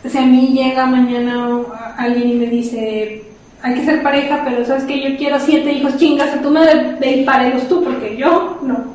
[0.08, 1.58] si a mí llega mañana
[1.98, 3.24] alguien y me dice,
[3.60, 6.96] hay que ser pareja, pero sabes que yo quiero siete hijos, chingas a tu madre,
[6.98, 8.86] ve y parelos tú, porque yo no.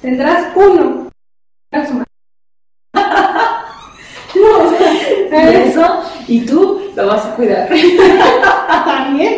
[0.00, 1.10] Tendrás uno.
[4.40, 4.72] no,
[5.30, 7.68] eso, y tú lo vas a cuidar.
[8.84, 9.34] También.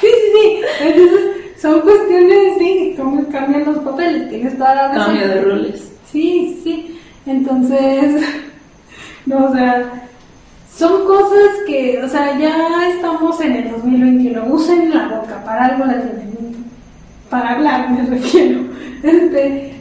[0.00, 0.60] Sí, sí, sí.
[0.80, 1.20] Entonces,
[1.60, 4.28] son cuestiones, sí, cómo cambian los papeles.
[4.30, 5.04] Tienes toda la razón.
[5.06, 5.92] Cambio de roles.
[6.10, 7.00] Sí, sí.
[7.26, 8.22] Entonces,
[9.26, 10.08] no, o sea,
[10.76, 14.44] son cosas que, o sea, ya estamos en el 2021.
[14.46, 16.64] Usen la boca, para algo la tienen.
[17.30, 18.60] Para hablar, me refiero.
[19.02, 19.73] Este,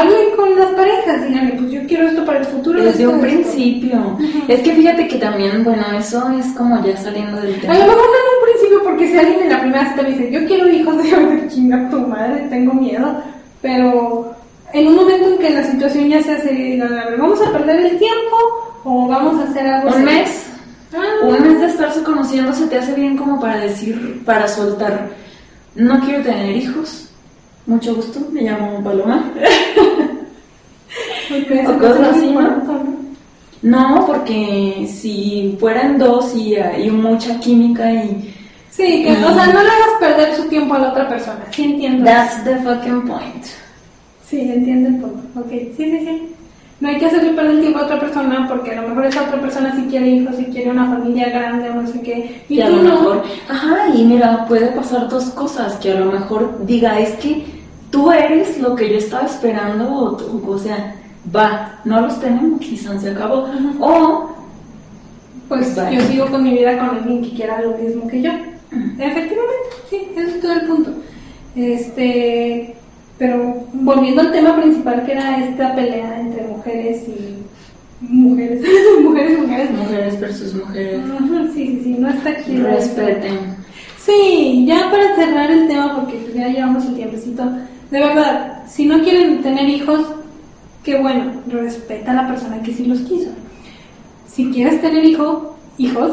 [0.00, 2.82] hablen con las parejas, díganle, pues yo quiero esto para el futuro.
[2.82, 4.18] Desde un principio.
[4.48, 7.74] Es que fíjate que también, bueno, eso es como ya saliendo del A tema.
[7.74, 10.30] lo mejor no en un principio, porque si alguien en la primera cita me dice,
[10.30, 13.22] yo quiero hijos, de chinga tu madre, tengo miedo.
[13.62, 14.34] Pero
[14.72, 17.52] en un momento en que la situación ya se hace, digan, a ver, ¿vamos a
[17.52, 18.36] perder el tiempo
[18.84, 20.46] o vamos a hacer algo Un serio?" mes,
[20.96, 25.08] Ah, un mes de estarse conociendo se te hace bien como para decir, para soltar,
[25.74, 27.08] no quiero tener hijos.
[27.66, 29.24] Mucho gusto, me llamo Paloma.
[31.68, 32.62] o cosas así, ¿no?
[33.62, 34.06] ¿no?
[34.06, 38.30] Porque si fueran dos y hay mucha química y
[38.70, 41.38] Sí, que, o sea, no le hagas perder su tiempo a la otra persona.
[41.52, 42.04] Sí entiendo.
[42.04, 43.44] that's the fucking point.
[44.28, 45.40] Sí, entiendo el punto.
[45.40, 46.28] Ok, sí, sí, sí.
[46.80, 49.22] No hay que hacerle perder el tiempo a otra persona porque a lo mejor esa
[49.22, 52.42] otra persona sí quiere hijos, sí quiere una familia grande o no sé qué.
[52.48, 52.88] Y, Y a tú lo no.
[52.90, 57.44] mejor, ajá, y mira, puede pasar dos cosas, que a lo mejor diga, es que
[57.94, 60.96] tú eres lo que yo estaba esperando, o, tú- o sea,
[61.34, 63.46] va, no los tenemos, quizás se acabó.
[63.80, 64.30] O,
[65.48, 65.96] Pues Vale.
[65.96, 68.30] yo sigo con mi vida con alguien que quiera lo mismo que yo.
[68.98, 70.90] Efectivamente, sí, ese es todo el punto.
[71.54, 72.74] Este,
[73.18, 77.36] pero volviendo al tema principal que era esta pelea entre mujeres y
[78.00, 78.60] mujeres,
[79.02, 79.70] mujeres mujeres.
[79.70, 81.00] mujeres versus mujeres,
[81.54, 82.64] Sí, sí, sí, no está eso.
[82.64, 83.38] respeten.
[84.04, 87.44] Sí, ya para cerrar el tema, porque ya llevamos el tiempecito,
[87.94, 90.00] de verdad, si no quieren tener hijos,
[90.82, 93.30] qué bueno, respeta a la persona que sí los quiso.
[94.26, 96.10] Si quieres tener hijo, hijos,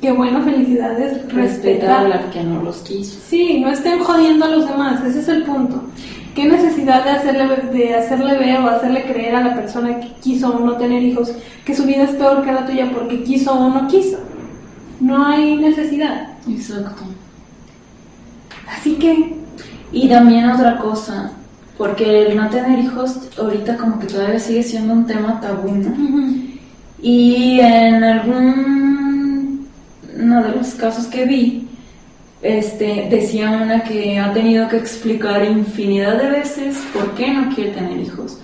[0.00, 3.20] qué bueno, felicidades, Respeta a la que no los quiso.
[3.28, 5.84] Sí, no estén jodiendo a los demás, ese es el punto.
[6.34, 10.50] ¿Qué necesidad de hacerle, de hacerle ver o hacerle creer a la persona que quiso
[10.50, 11.32] o no tener hijos
[11.64, 14.18] que su vida es peor que la tuya porque quiso o no quiso?
[14.98, 16.30] No hay necesidad.
[16.48, 17.04] Exacto.
[18.68, 19.43] Así que,
[19.94, 21.30] Y también otra cosa,
[21.78, 25.94] porque el no tener hijos ahorita como que todavía sigue siendo un tema tabú, ¿no?
[27.00, 29.68] Y en algún
[30.20, 31.68] uno de los casos que vi,
[32.42, 37.70] este, decía una que ha tenido que explicar infinidad de veces por qué no quiere
[37.70, 38.40] tener hijos.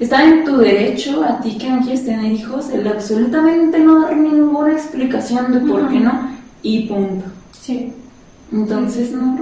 [0.00, 4.16] Está en tu derecho a ti que no quieres tener hijos, el absolutamente no dar
[4.16, 6.28] ninguna explicación de por qué no
[6.62, 7.26] y punto.
[7.52, 7.92] sí.
[8.50, 9.36] Entonces no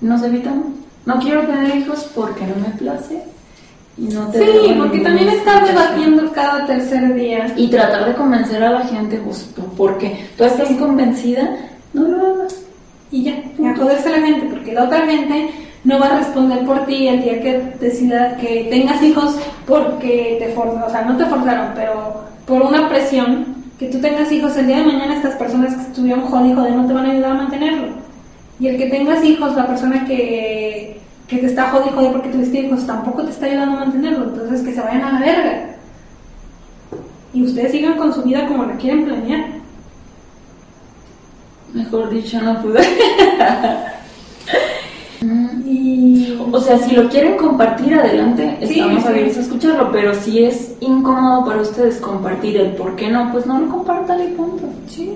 [0.00, 0.66] nos evitamos.
[1.06, 3.22] No quiero tener hijos porque no me place
[3.96, 5.64] y no te Sí, porque también explicación.
[5.66, 7.52] debatiendo cada tercer día.
[7.56, 11.56] Y tratar de convencer a la gente justo porque tú estás convencida,
[11.92, 12.56] no lo hagas.
[13.10, 15.50] Y ya, a joderse la gente, porque la otra gente
[15.82, 19.36] no va a responder por ti el día que decida que tengas hijos
[19.66, 24.30] porque te forzaron, o sea, no te forzaron, pero por una presión, que tú tengas
[24.30, 27.10] hijos el día de mañana, estas personas que estuvieron jodido, jode, no te van a
[27.10, 27.86] ayudar a mantenerlo.
[28.60, 32.60] Y el que tengas hijos, la persona que, que te está jodido, jode porque tuviste
[32.60, 35.66] hijos, tampoco te está ayudando a mantenerlo, entonces que se vayan a la verga.
[37.32, 39.46] Y ustedes sigan con su vida como la quieren planear.
[41.72, 42.80] Mejor dicho, no pude.
[45.66, 49.08] Y o sea, si lo quieren compartir, adelante, Sí, estamos sí.
[49.08, 53.46] abiertos a escucharlo, pero si es incómodo para ustedes compartir el por qué no, pues
[53.46, 54.64] no lo compartan y punto.
[54.88, 55.12] sí,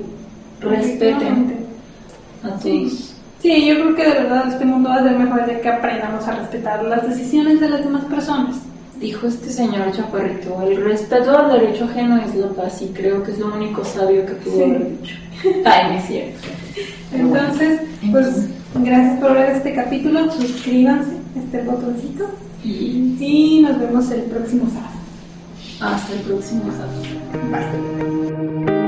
[0.60, 1.56] Respeten
[2.42, 3.13] a Sí.
[3.44, 6.26] Sí, yo creo que de verdad este mundo va a ser mejor de que aprendamos
[6.26, 8.56] a respetar las decisiones de las demás personas.
[8.98, 13.32] Dijo este señor Chaparrito, el respeto al derecho ajeno es la paz y creo que
[13.32, 14.62] es lo único sabio que pudo Sí.
[14.62, 15.14] haber dicho.
[15.66, 16.38] Ay, no es cierto.
[17.12, 17.36] Bueno.
[17.36, 17.80] Entonces,
[18.10, 22.24] pues gracias por ver este capítulo, suscríbanse, este botoncito
[22.64, 25.92] Y y nos vemos el próximo sábado.
[25.94, 27.02] hasta el próximo sábado.
[28.64, 28.83] Bye.